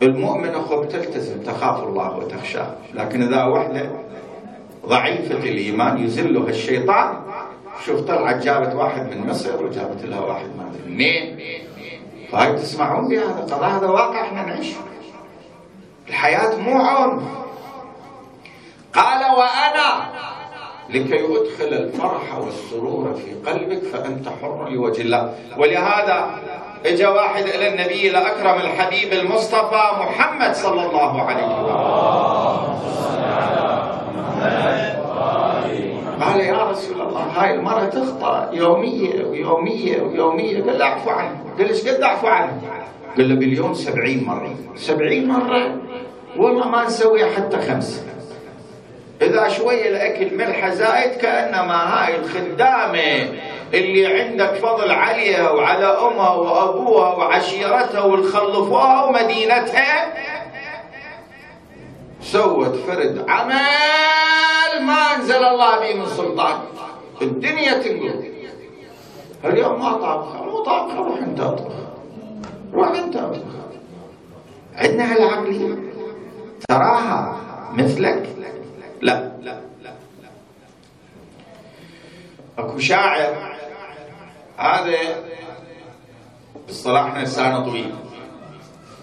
[0.03, 3.91] المؤمن خب تلتزم تخاف الله وتخشاه لكن إذا وحدة
[4.87, 7.21] ضعيفة الإيمان يزلها الشيطان
[7.85, 11.39] شوف طلعت جابت واحد من مصر وجابت لها واحد ما أدري منين؟
[12.33, 14.73] فهاي تسمعون بهذا قضاء هذا واقع إحنا نعيش.
[16.09, 17.23] الحياة مو عنف
[18.95, 20.11] قال وأنا
[20.91, 25.35] لكي أدخل الفرح والسرور في قلبك فأنت حر لوجه الله.
[25.59, 26.31] ولهذا
[26.87, 31.75] اجى واحد إلى النبي لأكرم الحبيب المصطفى محمد صلى الله عليه وسلم.
[36.21, 40.63] قال يا رسول الله هاي المرأة تخطأ يومية ويومية ويومية.
[40.63, 42.63] قال له أعفو عنه قال إيش قد أعفو عنه
[43.17, 44.55] قال له باليوم سبعين مرة.
[44.77, 45.77] سبعين مرة؟
[46.37, 48.03] والله ما نسوي حتى خمسة.
[49.25, 53.39] إذا شوية الأكل ملحة زايد كأنما هاي الخدامة
[53.75, 60.15] اللي عندك فضل عليها وعلى أمها وأبوها وعشيرتها والخلفوها ومدينتها
[62.21, 66.59] سوت فرد عمل ما أنزل الله به من سلطان.
[67.23, 68.25] الدنيا تنقل.
[69.45, 71.75] اليوم ما طابخه مو طابخه روح انت اطبخ.
[72.75, 73.55] روح انت اطبخ.
[74.77, 75.75] عندنا هالعقليه
[76.69, 77.37] تراها
[77.75, 78.29] مثلك.
[79.05, 79.61] لا.
[82.59, 83.35] اكو شاعر
[84.57, 84.99] هذا
[86.71, 87.95] اصطلاحنا لسانه طويل.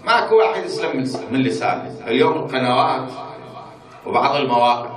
[0.04, 1.94] ماكو واحد يسلم من لسانه.
[2.06, 3.08] اليوم القنوات
[4.06, 4.90] وبعض المواقع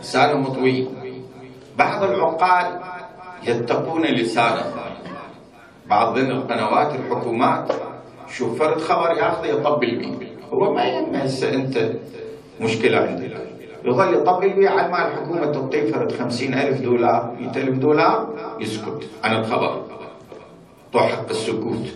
[0.00, 0.88] لسانهم طويل.
[1.76, 2.80] بعض العقال
[3.42, 4.74] يتقون لسانه.
[5.86, 7.72] بعض القنوات الحكومات
[8.28, 9.96] شوف فرد خبر ياخذه يطبل.
[9.96, 11.92] به هو ما يهم هسه انت
[12.60, 13.36] مشكلة عندك.
[13.84, 18.28] يظل يطبل به على ما الحكومة تعطيه فرد خمسين ألف دولار مئة ألف دولار
[18.60, 19.08] يسكت.
[19.24, 19.82] عن الخبر
[20.92, 21.86] طوع حق السكوت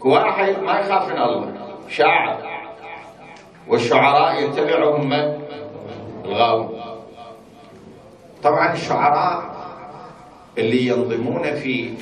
[0.00, 1.52] واحد ما يخاف من الله.
[1.88, 2.38] شاعر.
[3.68, 5.38] والشعراء يتبعهم من؟
[6.24, 6.80] الغاوون
[8.42, 9.42] طبعا الشعراء
[10.58, 11.94] اللي ينظمون في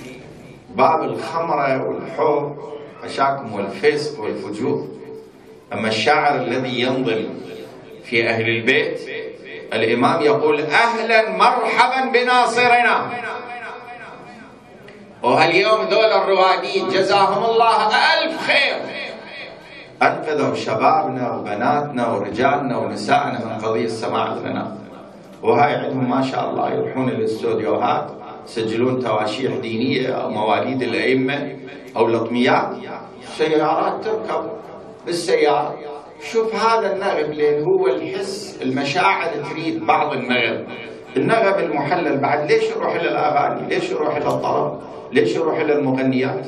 [0.74, 2.56] باب الخمرة والحب
[3.04, 4.88] عشاكم والفسق والفجور.
[5.72, 7.24] أما الشاعر الذي ينظم
[8.10, 9.00] في أهل البيت.
[9.72, 13.10] الإمام يقول أهلا مرحبا بناصرنا.
[15.22, 18.76] وهاليوم ذول الرواديد جزاهم الله ألف خير.
[20.02, 24.76] أنقذوا شبابنا وبناتنا ورجالنا ونسائنا من قضية سماع الغناء
[25.42, 28.10] وهاي عندهم ما شاء الله يروحون الاستوديوهات
[28.46, 31.56] يسجلون تواشيح دينية أو مواليد الأئمة
[31.96, 32.70] أو لطميات
[33.36, 34.50] سيارات تركب
[35.06, 35.89] بالسيارة.
[36.22, 40.66] شوف هذا النغم لين هو الحس المشاعر تريد بعض النغم
[41.16, 44.80] النغم المحلل بعد ليش يروح إلى الأغاني؟ ليش يروح إلى الطرب؟
[45.12, 46.46] ليش يروح إلى المغنيات؟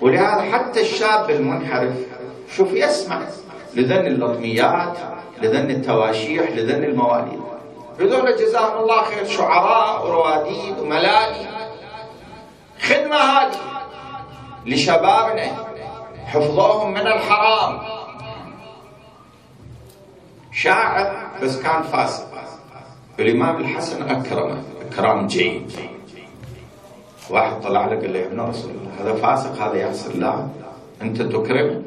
[0.00, 1.92] ولهذا حتى الشاب المنحرف
[2.56, 3.20] شوف يسمع
[3.74, 4.98] لذن اللطميات
[5.42, 7.40] لذن التواشيح لذن المواليد
[8.00, 11.46] هذول جزاهم الله خير شعراء ورواديد وملائي
[12.80, 13.56] خدمة هذه
[14.66, 15.46] لشبابنا
[16.26, 17.99] حفظوهم من الحرام
[20.62, 22.26] شاعر بس كان فاسق.
[23.18, 25.72] الإمام الحسن أكرمه إكرام جيد.
[27.30, 30.48] واحد طلع له قال له يا ابن رسول الله هذا فاسق هذا يحسن لا.
[31.02, 31.84] أنت تكرم.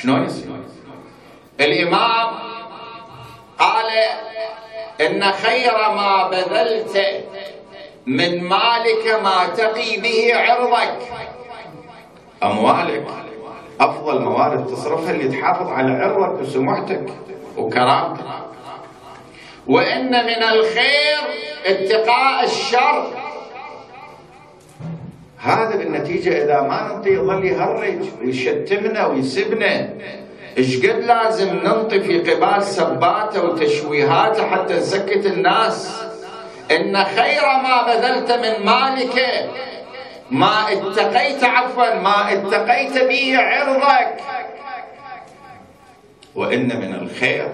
[0.00, 0.50] شلون يصير؟
[1.60, 2.28] الإمام
[3.58, 3.86] قال
[5.00, 7.24] إن خير ما بذلت
[8.06, 10.98] من مالك ما تقي به عرضك.
[12.42, 13.06] أموالك
[13.80, 17.06] أفضل موارد تصرفها اللي تحافظ على عرضك وسمعتك.
[17.58, 18.24] وكرامتك
[19.66, 21.18] وإن من الخير
[21.66, 23.12] اتقاء الشر.
[25.38, 29.88] هذا بالنتيجة إذا ما ننطي يظل يهرج ويشتمنا ويسبنا
[30.58, 36.02] إيش قد لازم ننطي في قبال سباته وتشويهاته حتى نسكت الناس؟
[36.70, 39.48] إن خير ما بذلت من مالك
[40.30, 44.20] ما اتقيت عفوا ما اتقيت به عرضك.
[46.38, 47.48] وإن من الخير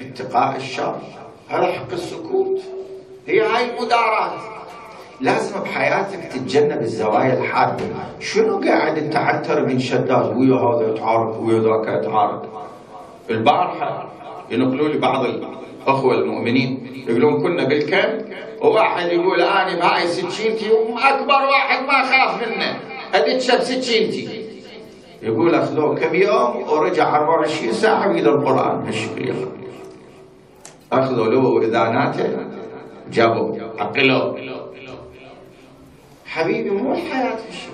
[0.00, 0.96] اتقاء الشر.
[1.48, 2.60] هذا حق السكوت.
[3.26, 4.32] هي هاي المدارات
[5.20, 7.84] لازم بحياتك تتجنب الزوايا الحادة.
[8.20, 12.42] شنو قاعد تعتر من شداد؟ ويا هذا يتعارك ويا ذاك يتعارك.
[13.30, 14.08] البارحة
[14.50, 17.04] ينقلوا لي بعض الأخوة المؤمنين.
[17.08, 18.24] يقولون كنا بالكم
[18.60, 22.78] وواحد يقول أنا بهاي سكينتي وأكبر واحد ما خاف منه.
[23.14, 24.41] ادتشب سكينتي
[25.22, 28.86] يقول اخذوه كم يوم ورجع 24 ساعة ويد القرآن.
[28.86, 29.34] هالشكل
[30.92, 32.46] أخذوا له اذاناته
[33.10, 34.38] جابوا عقلوه
[36.26, 37.72] حبيبي مو الحياة الشكل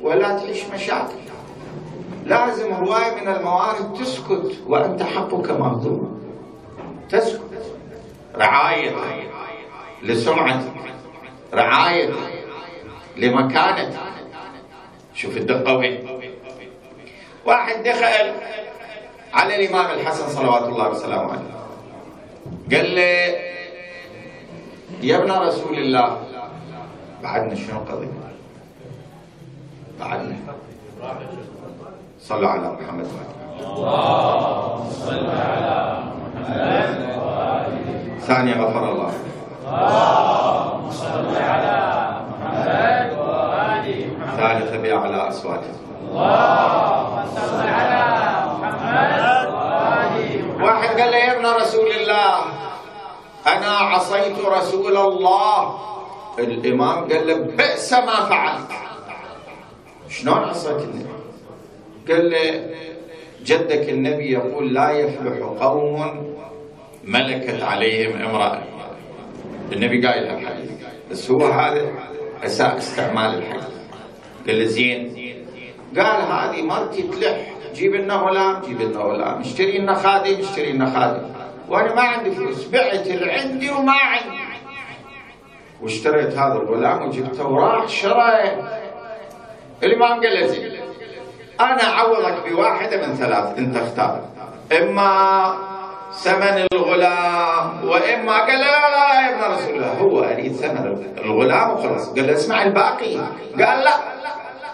[0.00, 1.18] ولا تعيش مشاكل.
[2.26, 6.20] لازم هواية من الموارد تسكت وأنت حقك مهضوم.
[7.08, 7.40] تسكت.
[8.36, 8.94] رعاية
[10.02, 10.72] لسمعتك
[11.54, 12.10] رعاية
[13.16, 13.98] لمكانتك
[15.14, 16.17] شوف الدقة وين.
[17.48, 18.32] واحد دخل
[19.34, 21.52] على الإمام الحسن صلوات الله وسلامه عليه.
[22.72, 23.34] قال له
[25.02, 26.18] يا ابن رسول الله
[27.22, 28.08] بعدنا شنو قضية
[30.00, 30.36] بعدنا.
[32.20, 33.06] صلوا على محمد
[33.60, 36.02] اللهم صل على
[36.44, 36.98] محمد
[38.20, 39.12] ثانية غفر الله.
[39.64, 41.76] اللهم صل على
[42.28, 43.86] محمد وآل
[44.20, 45.87] محمد ثالثة بأعلى أصواتهم.
[50.60, 52.34] واحد قال له يا ابن رسول الله
[53.46, 55.78] أنا عصيت رسول الله.
[56.38, 58.70] الإمام قال له بئس ما فعلت.
[60.08, 61.08] شلون عصيت النبي؟
[62.08, 62.70] قال له
[63.44, 66.34] جدك النبي يقول لا يفلح قوم
[67.04, 68.62] ملكت عليهم امرأة.
[69.72, 70.70] النبي قايل هالحديث.
[71.10, 71.90] بس هو هذا
[72.44, 73.74] أساء استعمال الحديث.
[74.46, 75.27] قال له زين.
[75.96, 77.36] قال هذه مرتي تلح.
[77.74, 81.22] جيب لنا غلام جيب لنا غلام اشتري لنا خادم اشتري لنا خادم.
[81.68, 82.68] وأنا ما عندي فلوس.
[82.68, 84.38] بعت اللي عندي وما عندي.
[85.82, 88.32] واشتريت هذا الغلام وجبته وراح شرى
[89.82, 90.80] الإمام قال زين
[91.60, 93.58] أنا أعوضك بواحدة من ثلاث.
[93.58, 94.20] أنت اختار.
[94.72, 95.54] إما
[96.12, 102.14] ثمن الغلام وإما قال لا لا يا ابن رسول الله هو أريد ثمن الغلام وخلاص.
[102.14, 103.16] قال اسمع الباقي.
[103.58, 104.17] قال لا.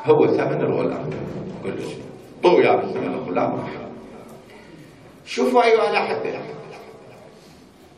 [0.04, 1.10] هو ثمن الغلام.
[1.64, 1.88] قل له
[2.42, 3.58] طو يا ثمن الغلام
[5.26, 6.38] شوفوا ايها الاحبه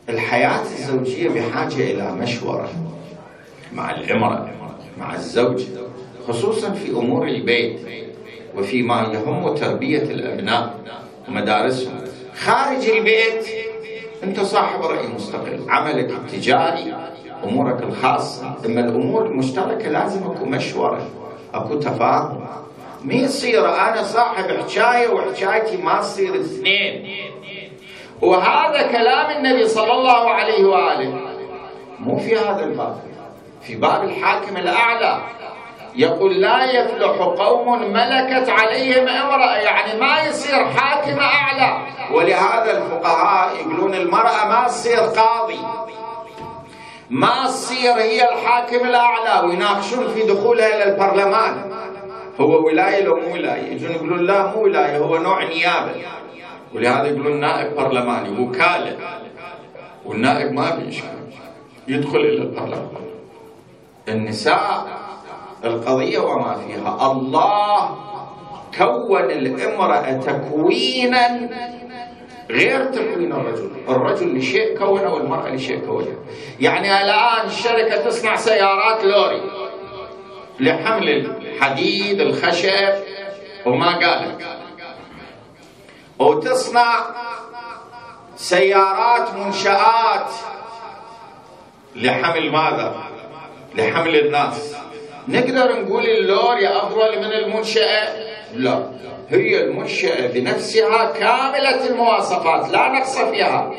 [0.09, 2.69] الحياة الزوجية بحاجة إلى مشورة
[3.73, 4.49] مع الإمرأة
[4.99, 5.63] مع الزوج
[6.27, 7.79] خصوصا في أمور البيت
[8.55, 10.79] وفيما يهم تربيه الأبناء
[11.27, 11.93] ومدارسهم.
[12.35, 13.47] خارج البيت
[14.23, 15.69] أنت صاحب رأي مستقل.
[15.69, 16.95] عملك التجاري
[17.43, 18.55] أمورك الخاصة.
[18.65, 21.07] أما الأمور المشتركة لازم اكو مشورة.
[21.53, 22.47] أكو تفاهم
[23.03, 27.07] ما يصير أنا صاحب حكاية وحكايتي ما تصير اثنين.
[28.21, 31.21] وهذا كلام النبي صلى الله عليه وآله.
[31.99, 32.97] مو في هذا الباب.
[33.61, 35.21] في باب الحاكم الأعلى.
[35.95, 41.87] يقول لا يفلح قوم ملكت عليهم امرأة يعني ما يصير حاكم أعلى.
[42.13, 45.59] ولهذا الفقهاء يقولون المرأة ما تصير قاضي.
[47.09, 51.71] ما تصير هي الحاكم الأعلى؟ ويناقشون في دخولها إلى البرلمان؟
[52.39, 55.91] هو ولاية لو مو ولاية؟ يجون يقولون لا مو ولاية هو نوع نيابة.
[56.75, 58.97] ولهذا يقولون نائب برلماني وكالة
[60.05, 61.07] والنائب ما بيشكل
[61.87, 62.87] يدخل إلى البرلمان.
[64.07, 64.87] النساء
[65.63, 67.11] القضية وما فيها.
[67.11, 67.89] الله
[68.77, 71.49] كون الامرأة تكوينا
[72.51, 73.71] غير تكوين الرجل.
[73.89, 76.17] الرجل لشيء كونه والمرأة لشيء كونه.
[76.59, 79.41] يعني الآن الشركة تصنع سيارات لوري.
[80.59, 82.93] لحمل الحديد الخشب
[83.65, 84.41] وما قالت
[86.19, 87.05] وتصنع
[88.35, 90.31] سيارات منشآت
[91.95, 92.95] لحمل ماذا؟
[93.75, 94.75] لحمل الناس.
[95.27, 98.91] نقدر نقول اللوري أفضل من المنشأة؟ لا.
[99.29, 103.71] هي المنشأة بنفسها كاملة المواصفات لا نقص فيها.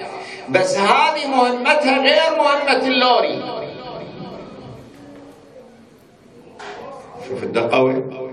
[0.49, 3.43] بس هذه مهمتها غير مهمة اللوري.
[7.29, 8.31] شوف الدقة وين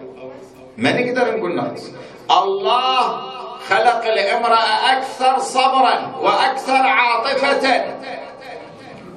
[0.77, 1.91] ما نقدر نقول نقص.
[2.31, 3.21] الله
[3.69, 7.85] خلق الامرأة أكثر صبرا وأكثر عاطفة.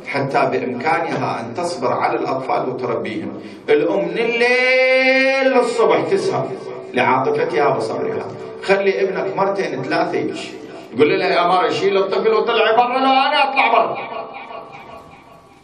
[0.07, 3.43] حتى بإمكانها أن تصبر على الأطفال وتربيهم.
[3.69, 6.49] الأم من الليل للصبح تسهر.
[6.95, 8.27] لعاطفتها وصبرها.
[8.63, 10.51] خلي ابنك مرتين ثلاثة يمشي
[10.95, 12.99] يقول لها يا مارا شيل الطفل وطلعي برا.
[12.99, 13.99] لا أنا أطلع برا.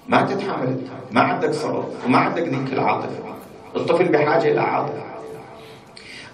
[0.09, 3.25] ما تتحمل ما عندك صبر وما عندك ذيك العاطفة.
[3.77, 5.05] الطفل بحاجة إلى عاطفة.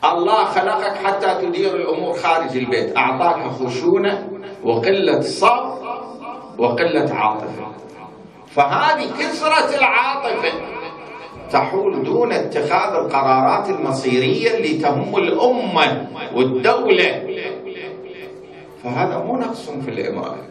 [0.04, 2.96] الله خلقك حتى تدير الأمور خارج البيت.
[2.96, 4.28] أعطاك خشونة
[4.64, 5.80] وقلة صبر
[6.58, 7.66] وقلة عاطفة.
[8.46, 10.79] فهذه كثرة العاطفة.
[11.52, 17.22] تحول دون اتخاذ القرارات المصيرية اللي تهم الأمة والدولة.
[18.84, 20.44] فهذا مو نقص في الإمارة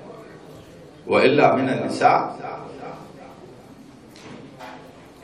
[1.07, 2.35] وإلا من النساء.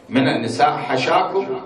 [0.09, 1.61] من النساء حشاكم.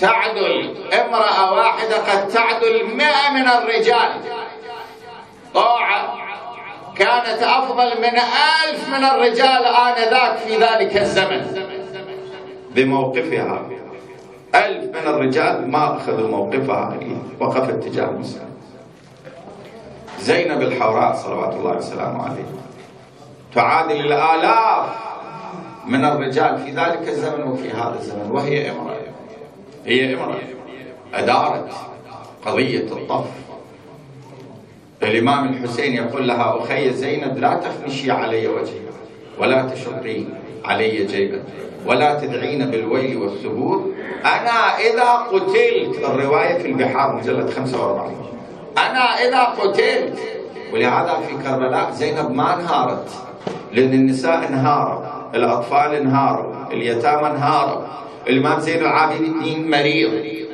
[0.00, 4.10] تعدل امرأة واحدة قد تعدل مئة من الرجال.
[5.54, 6.16] طاعة
[6.96, 8.18] كانت أفضل من
[8.64, 11.75] ألف من الرجال آنذاك في ذلك الزمن.
[12.76, 13.62] بموقفها.
[14.54, 16.96] ألف من الرجال ما أخذوا موقفها
[17.40, 18.50] وقفت تجاه المسلم
[20.20, 22.46] زينب الحوراء صلوات الله وسلامه عليها
[23.54, 24.88] تعادل الآلاف
[25.86, 28.96] من الرجال في ذلك الزمن وفي هذا الزمن وهي امرأة.
[29.86, 30.38] هي امرأة.
[31.14, 31.72] أدارت
[32.46, 33.26] قضية الطف.
[35.02, 38.80] الإمام الحسين يقول لها أخي زينب لا تخمشي علي وجهي
[39.38, 40.24] ولا تشقي
[40.64, 41.42] علي جيبا
[41.86, 43.92] ولا تدعين بالويل والثبور.
[44.24, 48.30] أنا إذا قتلت الرواية في البحار مجلد 45
[48.78, 50.18] أنا إذا قتلت
[50.72, 53.08] ولهذا في كربلاء زينب ما انهارت
[53.72, 55.00] لأن النساء انهاروا
[55.34, 57.82] الأطفال انهاروا اليتامى انهاروا
[58.28, 60.12] الإمام زين العابدين مريض.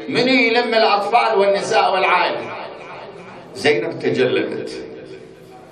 [0.09, 2.41] من يلم الأطفال والنساء والعائلة؟
[3.55, 4.71] زينب تجلدت.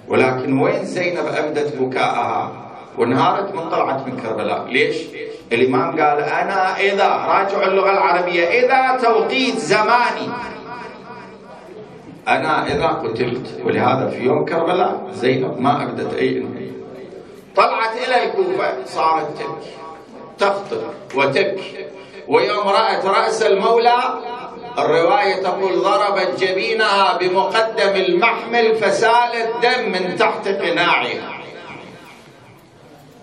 [0.09, 2.53] ولكن وين زينب أبدت بكاءها؟
[2.99, 4.67] وانهارت من طلعت من كربلاء.
[4.69, 4.97] ليش؟
[5.53, 10.29] الإمام قال أنا إذا راجع اللغة العربية إذا توقيت زماني.
[12.29, 16.47] أنا إذا قتلت ولهذا في يوم كربلاء زينب ما أبدت أي
[17.57, 19.71] طلعت إلى الكوفة صارت تبكي.
[20.39, 20.83] تخطر
[21.15, 21.87] وتبكي.
[22.29, 23.99] ويوم رأت رأس المولى
[24.79, 31.40] الرواية تقول ضربت جبينها بمقدم المحمل فسال الدم من تحت قناعها.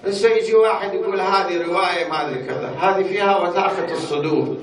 [0.07, 2.71] بس يجي واحد يقول هذه رواية ما أدري كذا.
[2.81, 4.57] هذه فيها وثاقة الصدور.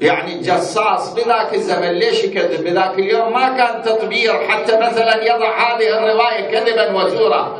[0.00, 1.92] يعني الجصاص بذاك الزمن.
[1.92, 7.58] ليش يكذب؟ بذاك اليوم ما كان تطبير حتى مثلا يضع هذه الرواية كذبا وزورا.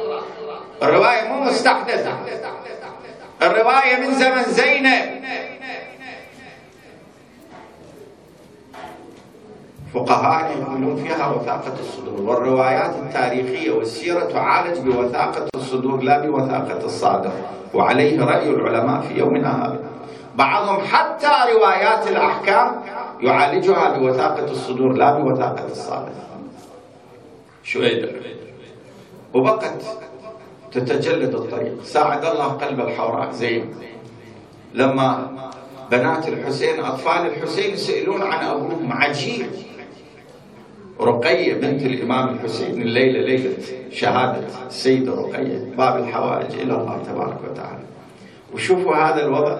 [0.82, 2.18] الرواية مو مستحدثة.
[3.42, 5.22] الرواية من زمن زينب.
[9.94, 17.32] فقهاء يقولون فيها وثاقة الصدور والروايات التاريخية والسيرة تعالج بوثاقة الصدور لا بوثاقة الصادر
[17.74, 19.80] وعليه رأي العلماء في يومنا هذا
[20.36, 22.82] بعضهم حتى روايات الأحكام
[23.20, 26.12] يعالجها بوثاقة الصدور لا بوثاقة الصادر
[27.62, 27.82] شو
[29.34, 29.82] وبقت
[30.72, 31.82] تتجلد الطريق.
[31.82, 33.30] ساعد الله قلب الحوراء.
[33.30, 33.74] زين.
[34.74, 35.28] لما
[35.90, 39.46] بنات الحسين أطفال الحسين يسألون عن أبوهم عجيب.
[41.00, 43.54] رقية بنت الإمام الحسين الليلة ليلة
[43.90, 47.82] شهادة السيدة رقية باب الحوائج إلى الله تبارك وتعالى.
[48.54, 49.58] وشوفوا هذا الوضع.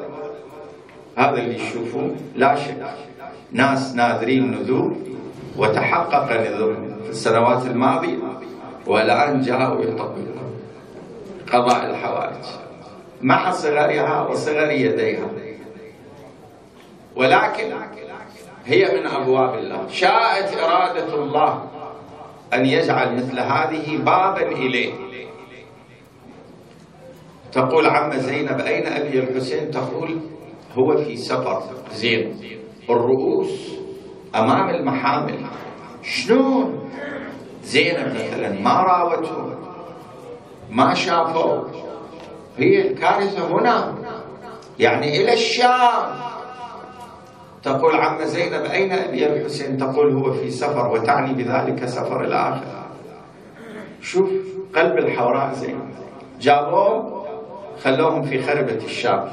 [1.17, 2.85] هذا اللي تشوفوه لا شك.
[3.53, 4.97] ناس ناذرين نذور
[5.57, 8.19] وتحقق نذورهم في السنوات الماضية
[8.87, 10.27] والآن جاءوا يطبقون
[11.53, 12.45] قضاء الحوائج.
[13.23, 15.29] مع صغرها وصغر يديها.
[17.17, 17.73] ولكن
[18.67, 19.89] هي من أبواب الله.
[19.89, 21.71] شاءت إرادة الله
[22.55, 24.93] أن يجعل مثل هذه بابا إليه.
[27.53, 30.21] تقول عم زينب أين أبي الحسين؟ تقول
[30.79, 32.41] هو في سفر زين.
[32.91, 33.79] الرؤوس
[34.35, 35.47] أمام المحامل.
[36.03, 36.91] شلون؟
[37.63, 39.55] زينب مثلا ما راوته
[40.71, 41.65] ما شافوا
[42.59, 43.95] هي الكارثة هنا.
[44.79, 46.32] يعني إلى الشام.
[47.65, 52.87] تقول عم زينب أين أبي الحسين؟ تقول هو في سفر وتعني بذلك سفر الآخرة.
[54.01, 54.31] شوف
[54.77, 55.91] قلب الحوراء زينب
[56.41, 57.27] جابوه
[57.85, 59.29] خلوهم في خربة الشام.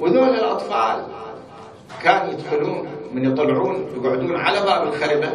[0.00, 1.04] وذول الأطفال
[2.02, 5.28] كانوا يدخلون من يطلعون يقعدون على باب الخربة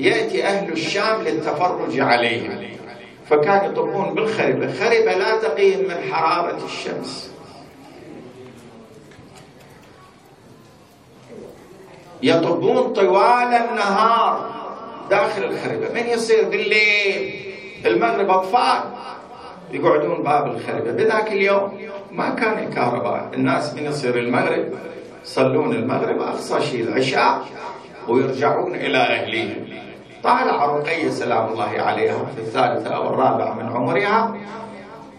[0.00, 2.62] يأتي أهل الشام للتفرج عليهم.
[3.26, 4.72] فكانوا يطبون بالخربة.
[4.72, 7.31] خربة لا تقيهم من حرارة الشمس.
[12.22, 14.50] يطبون طوال النهار
[15.10, 17.34] داخل الخربة من يصير بالليل؟
[17.86, 18.80] المغرب أطفال.
[19.72, 23.30] يقعدون باب الخربة بذاك اليوم ما كان الكهرباء.
[23.34, 24.68] الناس من يصير المغرب
[25.24, 27.44] يصلون المغرب أقصى شيء العشاء
[28.08, 29.68] ويرجعون إلى أهليهم.
[30.22, 34.36] طالع رقية سلام الله عليها في الثالثة أو الرابعة من عمرها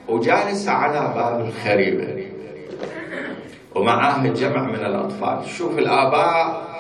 [0.08, 2.26] وجالسة على باب الخريبة
[3.76, 5.46] ومعاها جمع من الأطفال.
[5.46, 6.73] شوف الآباء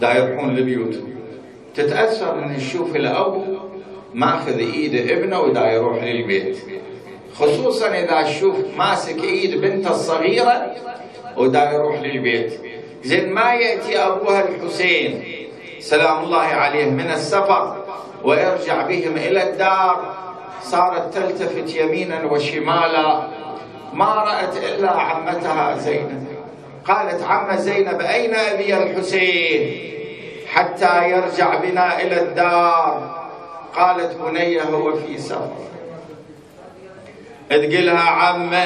[0.00, 1.14] دا يروحون لبيوتهم
[1.74, 3.58] تتأثر من تشوف الأب
[4.14, 6.58] ماخذ إيد ابنه ودا يروح للبيت.
[7.34, 10.74] خصوصا إذا تشوف ماسك إيد بنته الصغيرة
[11.36, 12.60] ودا يروح للبيت.
[13.02, 15.24] زين ما يأتي أبوها الحسين.
[15.80, 17.84] سلام الله عليه من السفر
[18.24, 20.14] ويرجع بهم إلى الدار.
[20.62, 23.28] صارت تلتفت يمينا وشمالا.
[23.92, 26.27] ما رأت إلا عمتها زينب.
[26.84, 29.88] قالت عم زينب أين أبي الحسين
[30.46, 33.18] حتى يرجع بنا إلى الدار؟
[33.76, 35.68] قالت بني هو في سفر.
[37.50, 38.56] تقلها عمه